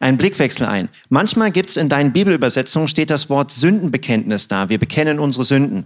einen 0.00 0.18
Blickwechsel 0.18 0.66
ein. 0.66 0.88
Manchmal 1.08 1.50
gibt 1.50 1.70
es 1.70 1.76
in 1.76 1.88
deinen 1.88 2.12
Bibelübersetzungen 2.12 2.88
steht 2.88 3.10
das 3.10 3.30
Wort 3.30 3.50
Sündenbekenntnis 3.50 4.48
da. 4.48 4.68
Wir 4.68 4.78
bekennen 4.78 5.18
unsere 5.18 5.44
Sünden. 5.44 5.84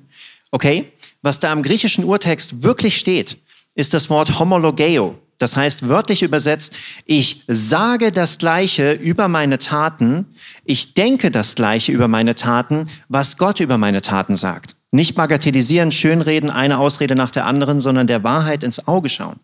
Okay? 0.50 0.92
Was 1.22 1.40
da 1.40 1.52
im 1.52 1.62
griechischen 1.62 2.04
Urtext 2.04 2.62
wirklich 2.62 2.98
steht, 2.98 3.38
ist 3.74 3.94
das 3.94 4.10
Wort 4.10 4.38
homologeo. 4.38 5.18
Das 5.38 5.56
heißt 5.56 5.88
wörtlich 5.88 6.22
übersetzt, 6.22 6.74
ich 7.06 7.44
sage 7.46 8.10
das 8.10 8.38
Gleiche 8.38 8.92
über 8.92 9.28
meine 9.28 9.58
Taten, 9.58 10.26
ich 10.64 10.94
denke 10.94 11.30
das 11.30 11.54
Gleiche 11.54 11.92
über 11.92 12.08
meine 12.08 12.34
Taten, 12.34 12.88
was 13.08 13.38
Gott 13.38 13.60
über 13.60 13.78
meine 13.78 14.00
Taten 14.00 14.34
sagt. 14.34 14.74
Nicht 14.90 15.14
bagatellisieren, 15.14 15.92
schönreden, 15.92 16.50
eine 16.50 16.78
Ausrede 16.78 17.14
nach 17.14 17.30
der 17.30 17.46
anderen, 17.46 17.78
sondern 17.78 18.06
der 18.06 18.24
Wahrheit 18.24 18.62
ins 18.62 18.88
Auge 18.88 19.08
schauen. 19.08 19.38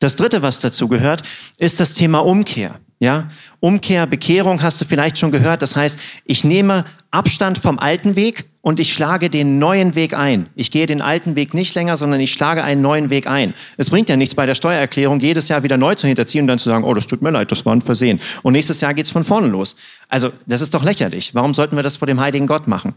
Das 0.00 0.16
dritte, 0.16 0.42
was 0.42 0.60
dazu 0.60 0.88
gehört, 0.88 1.22
ist 1.58 1.78
das 1.80 1.94
Thema 1.94 2.18
Umkehr. 2.18 2.80
Ja, 2.98 3.28
Umkehr, 3.60 4.06
Bekehrung 4.06 4.62
hast 4.62 4.80
du 4.80 4.84
vielleicht 4.84 5.18
schon 5.18 5.30
gehört. 5.30 5.62
Das 5.62 5.76
heißt, 5.76 5.98
ich 6.24 6.44
nehme 6.44 6.84
Abstand 7.10 7.58
vom 7.58 7.78
alten 7.78 8.16
Weg 8.16 8.46
und 8.64 8.80
ich 8.80 8.94
schlage 8.94 9.28
den 9.28 9.58
neuen 9.58 9.94
Weg 9.94 10.14
ein. 10.14 10.46
Ich 10.56 10.70
gehe 10.70 10.86
den 10.86 11.02
alten 11.02 11.36
Weg 11.36 11.52
nicht 11.52 11.74
länger, 11.74 11.98
sondern 11.98 12.18
ich 12.18 12.32
schlage 12.32 12.64
einen 12.64 12.80
neuen 12.80 13.10
Weg 13.10 13.26
ein. 13.26 13.52
Es 13.76 13.90
bringt 13.90 14.08
ja 14.08 14.16
nichts 14.16 14.34
bei 14.34 14.46
der 14.46 14.54
Steuererklärung, 14.54 15.20
jedes 15.20 15.48
Jahr 15.48 15.62
wieder 15.62 15.76
neu 15.76 15.94
zu 15.94 16.06
hinterziehen 16.06 16.44
und 16.44 16.46
dann 16.48 16.58
zu 16.58 16.70
sagen, 16.70 16.82
oh, 16.82 16.94
das 16.94 17.06
tut 17.06 17.20
mir 17.20 17.30
leid, 17.30 17.52
das 17.52 17.66
war 17.66 17.76
ein 17.76 17.82
Versehen. 17.82 18.20
Und 18.42 18.54
nächstes 18.54 18.80
Jahr 18.80 18.94
geht's 18.94 19.10
von 19.10 19.22
vorne 19.22 19.48
los. 19.48 19.76
Also, 20.08 20.32
das 20.46 20.62
ist 20.62 20.72
doch 20.72 20.82
lächerlich. 20.82 21.34
Warum 21.34 21.52
sollten 21.52 21.76
wir 21.76 21.82
das 21.82 21.98
vor 21.98 22.06
dem 22.06 22.20
heiligen 22.20 22.46
Gott 22.46 22.66
machen? 22.66 22.94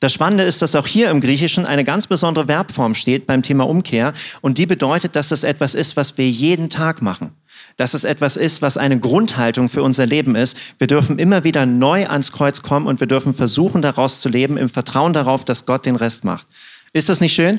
Das 0.00 0.12
Spannende 0.12 0.44
ist, 0.44 0.60
dass 0.60 0.76
auch 0.76 0.86
hier 0.86 1.08
im 1.08 1.22
Griechischen 1.22 1.64
eine 1.64 1.82
ganz 1.82 2.06
besondere 2.06 2.44
Verbform 2.44 2.94
steht 2.94 3.26
beim 3.26 3.40
Thema 3.40 3.66
Umkehr 3.66 4.12
und 4.42 4.58
die 4.58 4.66
bedeutet, 4.66 5.16
dass 5.16 5.30
das 5.30 5.44
etwas 5.44 5.74
ist, 5.74 5.96
was 5.96 6.18
wir 6.18 6.28
jeden 6.28 6.68
Tag 6.68 7.00
machen 7.00 7.30
dass 7.76 7.94
es 7.94 8.04
etwas 8.04 8.36
ist, 8.36 8.62
was 8.62 8.76
eine 8.76 8.98
Grundhaltung 8.98 9.68
für 9.68 9.82
unser 9.82 10.06
Leben 10.06 10.34
ist. 10.34 10.56
Wir 10.78 10.86
dürfen 10.86 11.18
immer 11.18 11.44
wieder 11.44 11.66
neu 11.66 12.06
ans 12.08 12.32
Kreuz 12.32 12.62
kommen 12.62 12.86
und 12.86 13.00
wir 13.00 13.06
dürfen 13.06 13.34
versuchen, 13.34 13.82
daraus 13.82 14.20
zu 14.20 14.28
leben, 14.28 14.56
im 14.56 14.68
Vertrauen 14.68 15.12
darauf, 15.12 15.44
dass 15.44 15.66
Gott 15.66 15.86
den 15.86 15.96
Rest 15.96 16.24
macht. 16.24 16.46
Ist 16.92 17.08
das 17.08 17.20
nicht 17.20 17.34
schön? 17.34 17.58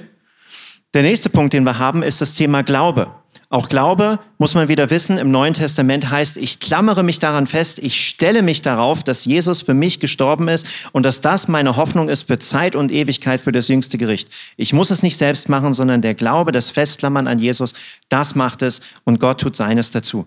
Der 0.94 1.04
nächste 1.04 1.30
Punkt, 1.30 1.54
den 1.54 1.64
wir 1.64 1.78
haben, 1.78 2.02
ist 2.02 2.22
das 2.22 2.36
Thema 2.36 2.64
Glaube. 2.64 3.12
Auch 3.50 3.70
Glaube, 3.70 4.20
muss 4.40 4.56
man 4.56 4.68
wieder 4.68 4.90
wissen, 4.90 5.18
im 5.18 5.32
Neuen 5.32 5.54
Testament 5.54 6.12
heißt, 6.12 6.36
ich 6.36 6.60
klammere 6.60 7.02
mich 7.02 7.20
daran 7.20 7.48
fest, 7.48 7.80
ich 7.80 8.06
stelle 8.06 8.42
mich 8.42 8.62
darauf, 8.62 9.06
dass 9.06 9.24
Jesus 9.24 9.62
für 9.62 9.74
mich 9.74 10.02
gestorben 10.02 10.50
ist 10.50 10.68
und 10.92 11.06
dass 11.06 11.22
das 11.22 11.48
meine 11.48 11.78
Hoffnung 11.78 12.10
ist 12.10 12.24
für 12.24 12.40
Zeit 12.40 12.76
und 12.76 12.92
Ewigkeit 12.92 13.40
für 13.40 13.54
das 13.54 13.70
jüngste 13.70 13.98
Gericht. 13.98 14.28
Ich 14.58 14.74
muss 14.74 14.92
es 14.92 15.02
nicht 15.02 15.16
selbst 15.16 15.48
machen, 15.48 15.74
sondern 15.74 16.02
der 16.02 16.14
Glaube, 16.14 16.52
das 16.52 16.72
Festklammern 16.72 17.28
an 17.28 17.40
Jesus, 17.40 17.74
das 18.10 18.36
macht 18.36 18.64
es 18.64 18.82
und 19.06 19.22
Gott 19.22 19.40
tut 19.40 19.56
seines 19.56 19.92
dazu. 19.92 20.26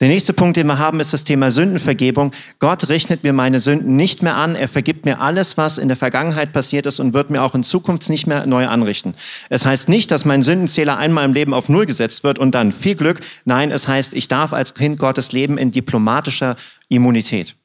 Der 0.00 0.08
nächste 0.08 0.32
Punkt, 0.32 0.56
den 0.56 0.66
wir 0.66 0.78
haben, 0.78 0.98
ist 0.98 1.12
das 1.12 1.24
Thema 1.24 1.50
Sündenvergebung. 1.50 2.32
Gott 2.58 2.88
rechnet 2.88 3.22
mir 3.22 3.34
meine 3.34 3.60
Sünden 3.60 3.96
nicht 3.96 4.22
mehr 4.22 4.34
an. 4.34 4.54
Er 4.54 4.66
vergibt 4.66 5.04
mir 5.04 5.20
alles, 5.20 5.58
was 5.58 5.76
in 5.76 5.88
der 5.88 5.96
Vergangenheit 5.96 6.54
passiert 6.54 6.86
ist 6.86 7.00
und 7.00 7.12
wird 7.12 7.28
mir 7.28 7.42
auch 7.42 7.54
in 7.54 7.62
Zukunft 7.62 8.08
nicht 8.08 8.26
mehr 8.26 8.46
neu 8.46 8.66
anrichten. 8.66 9.14
Es 9.50 9.66
heißt 9.66 9.90
nicht, 9.90 10.10
dass 10.10 10.24
mein 10.24 10.40
Sündenzähler 10.40 10.96
einmal 10.96 11.26
im 11.26 11.34
Leben 11.34 11.52
auf 11.52 11.68
Null 11.68 11.84
gesetzt 11.84 12.24
wird 12.24 12.38
und 12.38 12.54
dann 12.54 12.72
viel 12.72 12.94
Glück. 12.94 13.20
Nein, 13.44 13.70
es 13.70 13.88
heißt, 13.88 14.14
ich 14.14 14.26
darf 14.26 14.54
als 14.54 14.72
Kind 14.72 14.98
Gottes 14.98 15.32
leben 15.32 15.58
in 15.58 15.70
diplomatischer 15.70 16.56
Immunität. 16.88 17.56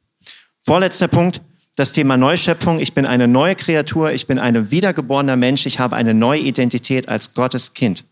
Vorletzter 0.62 1.08
Punkt, 1.08 1.40
das 1.78 1.94
Thema 1.94 2.18
Neuschöpfung. 2.18 2.80
Ich 2.82 2.94
bin 2.94 3.06
eine 3.06 3.30
neue 3.30 3.56
Kreatur. 3.56 4.12
Ich 4.12 4.28
bin 4.28 4.40
ein 4.40 4.72
wiedergeborener 4.72 5.38
Mensch. 5.38 5.66
Ich 5.66 5.80
habe 5.80 5.96
eine 5.96 6.14
neue 6.14 6.42
Identität 6.42 7.08
als 7.08 7.34
Gottes 7.34 7.74
Kind. 7.74 8.04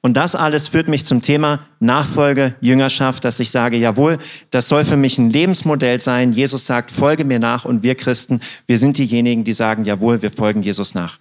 Und 0.00 0.16
das 0.16 0.34
alles 0.34 0.68
führt 0.68 0.88
mich 0.88 1.04
zum 1.04 1.22
Thema 1.22 1.66
Nachfolge, 1.80 2.54
Jüngerschaft, 2.60 3.24
dass 3.24 3.40
ich 3.40 3.50
sage, 3.50 3.76
jawohl, 3.76 4.18
das 4.50 4.68
soll 4.68 4.84
für 4.84 4.96
mich 4.96 5.18
ein 5.18 5.30
Lebensmodell 5.30 6.00
sein. 6.00 6.32
Jesus 6.32 6.66
sagt, 6.66 6.90
folge 6.90 7.24
mir 7.24 7.38
nach 7.38 7.64
und 7.64 7.82
wir 7.82 7.94
Christen, 7.94 8.40
wir 8.66 8.78
sind 8.78 8.98
diejenigen, 8.98 9.44
die 9.44 9.52
sagen, 9.52 9.84
jawohl, 9.84 10.22
wir 10.22 10.30
folgen 10.30 10.62
Jesus 10.62 10.94
nach. 10.94 11.18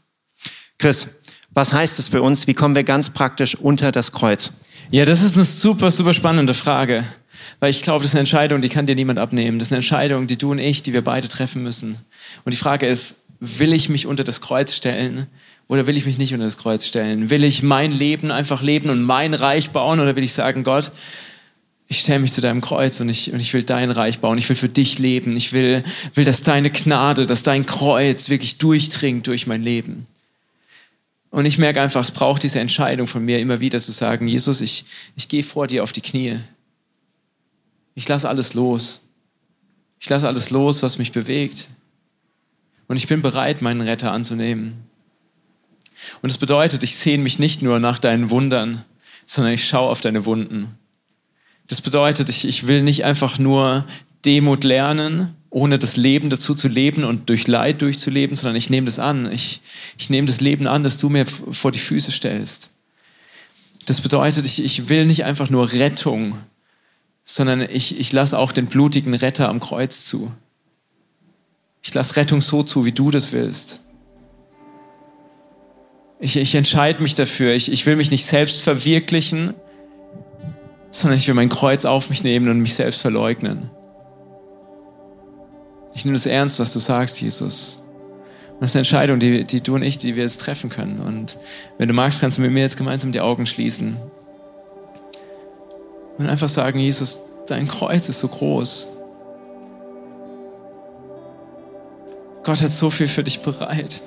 Chris, 0.78 1.08
was 1.52 1.74
heißt 1.74 2.00
es 2.00 2.10
für 2.10 2.22
uns? 2.22 2.48
Wie 2.48 2.54
kommen 2.54 2.76
wir 2.76 2.84
ganz 2.84 3.10
praktisch 3.10 3.56
unter 3.56 3.92
das 3.92 4.12
Kreuz? 4.12 4.52
Ja, 4.92 5.06
das 5.06 5.22
ist 5.22 5.36
eine 5.36 5.46
super, 5.46 5.90
super 5.90 6.14
spannende 6.14 6.54
Frage. 6.54 7.04
Weil 7.60 7.70
ich 7.70 7.82
glaube, 7.82 8.02
das 8.02 8.12
ist 8.12 8.16
eine 8.16 8.22
Entscheidung, 8.22 8.62
die 8.62 8.70
kann 8.70 8.86
dir 8.86 8.96
niemand 8.96 9.20
abnehmen. 9.20 9.60
Das 9.60 9.70
ist 9.70 9.72
eine 9.72 9.78
Entscheidung, 9.78 10.28
die 10.28 10.38
du 10.38 10.52
und 10.52 10.60
ich, 10.60 10.84
die 10.84 10.94
wir 10.94 11.04
beide 11.04 11.28
treffen 11.28 11.64
müssen. 11.64 11.98
Und 12.44 12.54
die 12.54 12.58
Frage 12.58 12.86
ist, 12.86 13.18
will 13.40 13.74
ich 13.74 13.90
mich 13.90 14.08
unter 14.08 14.24
das 14.24 14.42
Kreuz 14.42 14.76
stellen 14.76 15.28
oder 15.68 15.88
will 15.88 15.98
ich 15.98 16.06
mich 16.06 16.18
nicht 16.18 16.34
unter 16.34 16.46
das 16.46 16.58
Kreuz 16.58 16.86
stellen? 16.86 17.30
Will 17.30 17.44
ich 17.44 17.64
mein 17.64 17.92
Leben 17.92 18.32
einfach 18.32 18.62
leben 18.62 18.90
und 18.90 19.02
mein 19.02 19.34
Reich 19.34 19.72
bauen 19.72 20.00
oder 20.00 20.16
will 20.16 20.24
ich 20.24 20.34
sagen, 20.34 20.64
Gott, 20.64 20.92
ich 21.88 22.00
stelle 22.00 22.20
mich 22.20 22.34
zu 22.34 22.42
deinem 22.42 22.62
Kreuz 22.62 23.00
und 23.00 23.10
ich, 23.10 23.32
und 23.32 23.40
ich 23.40 23.54
will 23.54 23.64
dein 23.64 23.92
Reich 23.92 24.20
bauen. 24.20 24.38
Ich 24.38 24.50
will 24.50 24.56
für 24.56 24.70
dich 24.70 24.98
leben. 24.98 25.36
Ich 25.36 25.54
will, 25.54 25.84
will, 26.16 26.26
dass 26.26 26.42
deine 26.42 26.72
Gnade, 26.72 27.26
dass 27.26 27.44
dein 27.44 27.66
Kreuz 27.66 28.30
wirklich 28.30 28.58
durchdringt 28.58 29.28
durch 29.28 29.46
mein 29.46 29.62
Leben. 29.62 30.06
Und 31.30 31.46
ich 31.46 31.58
merke 31.58 31.82
einfach, 31.82 32.02
es 32.02 32.12
braucht 32.12 32.44
diese 32.44 32.60
Entscheidung 32.60 33.08
von 33.08 33.24
mir 33.24 33.40
immer 33.40 33.60
wieder 33.60 33.80
zu 33.80 33.92
sagen, 33.92 34.28
Jesus, 34.28 34.62
ich, 34.62 34.86
ich 35.16 35.28
gehe 35.28 35.44
vor 35.44 35.68
dir 35.68 35.84
auf 35.84 35.92
die 35.92 36.02
Knie. 36.02 36.40
Ich 37.94 38.08
lasse 38.08 38.30
alles 38.30 38.54
los. 38.54 39.02
Ich 40.00 40.10
lasse 40.10 40.28
alles 40.28 40.50
los, 40.50 40.82
was 40.82 40.98
mich 40.98 41.12
bewegt. 41.12 41.68
Und 42.88 42.98
ich 42.98 43.08
bin 43.08 43.22
bereit, 43.22 43.62
meinen 43.62 43.82
Retter 43.82 44.12
anzunehmen. 44.12 44.86
Und 46.22 46.30
es 46.30 46.38
bedeutet, 46.38 46.84
ich 46.84 46.96
sehne 46.96 47.24
mich 47.24 47.40
nicht 47.40 47.62
nur 47.62 47.80
nach 47.80 48.00
deinen 48.00 48.30
Wundern, 48.30 48.84
sondern 49.26 49.54
ich 49.54 49.68
schaue 49.68 49.90
auf 49.90 50.02
deine 50.02 50.26
Wunden. 50.26 50.78
Das 51.68 51.82
bedeutet, 51.82 52.30
ich, 52.30 52.48
ich 52.48 52.68
will 52.68 52.84
nicht 52.84 53.06
einfach 53.06 53.40
nur 53.40 53.86
Demut 54.26 54.64
lernen, 54.64 55.36
ohne 55.50 55.80
das 55.80 55.96
Leben 55.96 56.30
dazu 56.30 56.54
zu 56.54 56.68
leben 56.68 57.04
und 57.06 57.30
durch 57.30 57.48
Leid 57.48 57.82
durchzuleben, 57.82 58.36
sondern 58.36 58.58
ich 58.58 58.70
nehme 58.70 58.86
das 58.86 59.00
an. 59.00 59.32
Ich, 59.32 59.62
ich 59.98 60.10
nehme 60.10 60.28
das 60.28 60.42
Leben 60.42 60.68
an, 60.68 60.84
das 60.84 60.98
du 60.98 61.10
mir 61.10 61.26
vor 61.26 61.72
die 61.72 61.80
Füße 61.80 62.12
stellst. 62.12 62.72
Das 63.86 64.02
bedeutet, 64.02 64.46
ich, 64.46 64.64
ich 64.64 64.90
will 64.90 65.06
nicht 65.06 65.24
einfach 65.24 65.50
nur 65.50 65.72
Rettung, 65.72 66.38
sondern 67.24 67.62
ich, 67.62 68.00
ich 68.00 68.12
lasse 68.12 68.38
auch 68.38 68.52
den 68.52 68.66
blutigen 68.66 69.14
Retter 69.14 69.48
am 69.48 69.60
Kreuz 69.60 70.06
zu. 70.06 70.32
Ich 71.82 71.94
lasse 71.94 72.18
Rettung 72.18 72.42
so 72.42 72.64
zu, 72.64 72.84
wie 72.84 72.92
du 72.92 73.10
das 73.12 73.32
willst. 73.32 73.85
Ich, 76.20 76.38
ich 76.38 76.56
entscheide 76.56 77.02
mich 77.02 77.16
dafür. 77.16 77.54
Ich, 77.54 77.72
ich 77.72 77.86
will 77.86 77.96
mich 77.96 78.12
nicht 78.12 78.26
selbst 78.26 78.62
verwirklichen, 78.62 79.54
sondern 80.92 81.18
ich 81.18 81.28
will 81.28 81.36
mein 81.36 81.50
Kreuz 81.50 81.86
auf 81.86 82.10
mich 82.10 82.24
nehmen 82.24 82.50
und 82.50 82.62
mich 82.62 82.74
selbst 82.74 83.02
verleugnen. 83.02 83.70
Ich 85.94 86.06
nehme 86.06 86.16
das 86.16 86.26
ernst, 86.26 86.60
was 86.60 86.74
du 86.74 86.80
sagst, 86.80 87.22
Jesus. 87.22 87.84
Und 88.56 88.62
das 88.62 88.72
ist 88.72 88.76
eine 88.76 88.82
Entscheidung, 88.82 89.20
die, 89.20 89.44
die 89.44 89.62
du 89.62 89.76
und 89.76 89.84
ich, 89.84 89.98
die 89.98 90.16
wir 90.16 90.24
jetzt 90.24 90.42
treffen 90.42 90.70
können. 90.70 91.00
Und 91.00 91.38
wenn 91.78 91.88
du 91.88 91.94
magst, 91.94 92.22
kannst 92.22 92.38
du 92.38 92.42
mit 92.42 92.52
mir 92.52 92.62
jetzt 92.62 92.78
gemeinsam 92.78 93.12
die 93.12 93.20
Augen 93.20 93.46
schließen. 93.46 93.98
Und 96.18 96.30
einfach 96.30 96.48
sagen, 96.48 96.80
Jesus, 96.80 97.22
dein 97.48 97.68
Kreuz 97.68 98.08
ist 98.08 98.20
so 98.20 98.30
groß. 98.30 98.90
Gott 102.44 102.62
hat 102.62 102.70
so 102.70 102.90
viel 102.90 103.08
für 103.08 103.24
dich 103.24 103.42
bereit. 103.42 104.02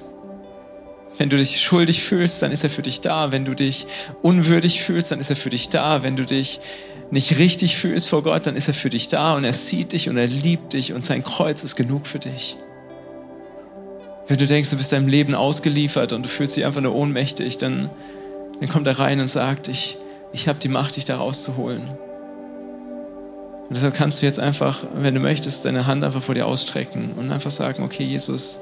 Wenn 1.18 1.28
du 1.28 1.36
dich 1.36 1.60
schuldig 1.60 2.02
fühlst, 2.02 2.42
dann 2.42 2.52
ist 2.52 2.62
er 2.62 2.70
für 2.70 2.82
dich 2.82 3.00
da. 3.00 3.32
Wenn 3.32 3.44
du 3.44 3.54
dich 3.54 3.86
unwürdig 4.22 4.82
fühlst, 4.82 5.10
dann 5.10 5.18
ist 5.18 5.30
er 5.30 5.36
für 5.36 5.50
dich 5.50 5.68
da. 5.68 6.04
Wenn 6.04 6.16
du 6.16 6.24
dich 6.24 6.60
nicht 7.10 7.38
richtig 7.38 7.76
fühlst 7.76 8.08
vor 8.08 8.22
Gott, 8.22 8.46
dann 8.46 8.56
ist 8.56 8.68
er 8.68 8.74
für 8.74 8.90
dich 8.90 9.08
da 9.08 9.34
und 9.34 9.44
er 9.44 9.52
sieht 9.52 9.92
dich 9.92 10.08
und 10.08 10.16
er 10.16 10.26
liebt 10.26 10.74
dich 10.74 10.92
und 10.92 11.04
sein 11.04 11.24
Kreuz 11.24 11.64
ist 11.64 11.74
genug 11.74 12.06
für 12.06 12.18
dich. 12.18 12.56
Wenn 14.28 14.38
du 14.38 14.46
denkst, 14.46 14.70
du 14.70 14.76
bist 14.76 14.92
deinem 14.92 15.08
Leben 15.08 15.34
ausgeliefert 15.34 16.12
und 16.12 16.22
du 16.22 16.28
fühlst 16.28 16.56
dich 16.56 16.66
einfach 16.66 16.82
nur 16.82 16.94
ohnmächtig, 16.94 17.56
dann, 17.58 17.88
dann 18.60 18.68
kommt 18.68 18.86
er 18.86 18.98
rein 18.98 19.20
und 19.20 19.28
sagt, 19.28 19.68
ich, 19.68 19.96
ich 20.32 20.48
habe 20.48 20.58
die 20.58 20.68
Macht, 20.68 20.96
dich 20.96 21.06
da 21.06 21.16
rauszuholen. 21.16 21.88
Und 23.68 23.76
deshalb 23.76 23.94
kannst 23.94 24.20
du 24.20 24.26
jetzt 24.26 24.38
einfach, 24.38 24.84
wenn 24.94 25.14
du 25.14 25.20
möchtest, 25.20 25.64
deine 25.64 25.86
Hand 25.86 26.04
einfach 26.04 26.22
vor 26.22 26.34
dir 26.34 26.46
ausstrecken 26.46 27.12
und 27.16 27.32
einfach 27.32 27.50
sagen, 27.50 27.82
okay, 27.82 28.04
Jesus, 28.04 28.60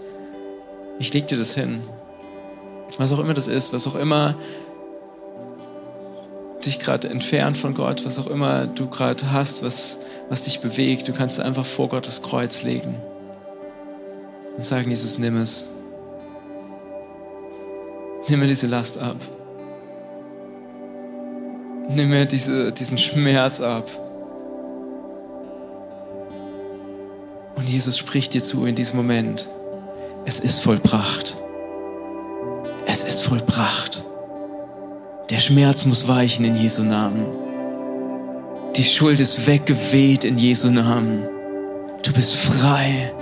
ich 1.00 1.12
leg 1.12 1.26
dir 1.26 1.38
das 1.38 1.54
hin. 1.54 1.80
Was 2.98 3.12
auch 3.12 3.18
immer 3.18 3.34
das 3.34 3.48
ist, 3.48 3.72
was 3.72 3.86
auch 3.86 3.96
immer 3.96 4.36
dich 6.64 6.78
gerade 6.78 7.08
entfernt 7.08 7.56
von 7.56 7.74
Gott, 7.74 8.04
was 8.04 8.18
auch 8.18 8.26
immer 8.26 8.66
du 8.66 8.88
gerade 8.88 9.30
hast, 9.32 9.62
was, 9.62 9.98
was 10.28 10.42
dich 10.42 10.60
bewegt, 10.60 11.08
du 11.08 11.12
kannst 11.12 11.40
einfach 11.40 11.64
vor 11.64 11.88
Gottes 11.88 12.22
Kreuz 12.22 12.62
legen 12.62 12.96
und 14.56 14.64
sagen, 14.64 14.90
Jesus, 14.90 15.18
nimm 15.18 15.36
es. 15.36 15.72
Nimm 18.28 18.40
mir 18.40 18.46
diese 18.46 18.66
Last 18.66 18.98
ab. 18.98 19.16
Nimm 21.88 22.10
mir 22.10 22.26
diese, 22.26 22.72
diesen 22.72 22.98
Schmerz 22.98 23.60
ab. 23.60 23.88
Und 27.54 27.68
Jesus 27.68 27.96
spricht 27.96 28.34
dir 28.34 28.42
zu 28.42 28.66
in 28.66 28.74
diesem 28.74 28.96
Moment. 28.96 29.48
Es 30.24 30.40
ist 30.40 30.62
vollbracht. 30.62 31.36
Es 32.98 33.04
ist 33.04 33.24
vollbracht. 33.24 34.06
Der 35.28 35.38
Schmerz 35.38 35.84
muss 35.84 36.08
weichen 36.08 36.46
in 36.46 36.54
Jesu 36.54 36.82
Namen. 36.82 37.26
Die 38.74 38.84
Schuld 38.84 39.20
ist 39.20 39.46
weggeweht 39.46 40.24
in 40.24 40.38
Jesu 40.38 40.70
Namen. 40.70 41.28
Du 42.02 42.10
bist 42.14 42.34
frei. 42.36 43.12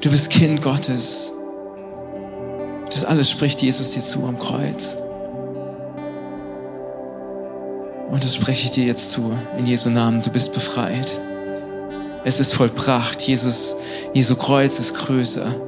Du 0.00 0.10
bist 0.10 0.30
Kind 0.30 0.62
Gottes. 0.62 1.34
Das 2.88 3.04
alles 3.04 3.30
spricht 3.30 3.60
Jesus 3.60 3.90
dir 3.90 4.00
zu 4.00 4.24
am 4.24 4.38
Kreuz. 4.38 4.96
Und 8.10 8.24
das 8.24 8.34
spreche 8.34 8.64
ich 8.64 8.70
dir 8.70 8.86
jetzt 8.86 9.10
zu, 9.10 9.30
in 9.58 9.66
Jesu 9.66 9.90
Namen. 9.90 10.22
Du 10.22 10.30
bist 10.30 10.54
befreit. 10.54 11.20
Es 12.24 12.40
ist 12.40 12.54
vollbracht. 12.54 13.20
Jesus, 13.20 13.76
Jesu 14.14 14.36
Kreuz 14.36 14.78
ist 14.78 14.94
größer. 14.94 15.65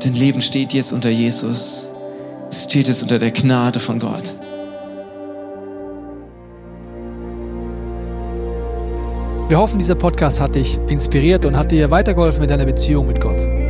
Dein 0.00 0.14
Leben 0.14 0.40
steht 0.42 0.72
jetzt 0.72 0.92
unter 0.92 1.10
Jesus. 1.10 1.88
Es 2.50 2.64
steht 2.64 2.88
jetzt 2.88 3.02
unter 3.02 3.18
der 3.18 3.30
Gnade 3.30 3.80
von 3.80 3.98
Gott. 3.98 4.36
Wir 9.48 9.58
hoffen, 9.58 9.78
dieser 9.78 9.94
Podcast 9.94 10.40
hat 10.40 10.56
dich 10.56 10.78
inspiriert 10.88 11.44
und 11.44 11.56
hat 11.56 11.70
dir 11.70 11.90
weitergeholfen 11.90 12.42
in 12.42 12.48
deiner 12.48 12.66
Beziehung 12.66 13.06
mit 13.06 13.20
Gott. 13.20 13.55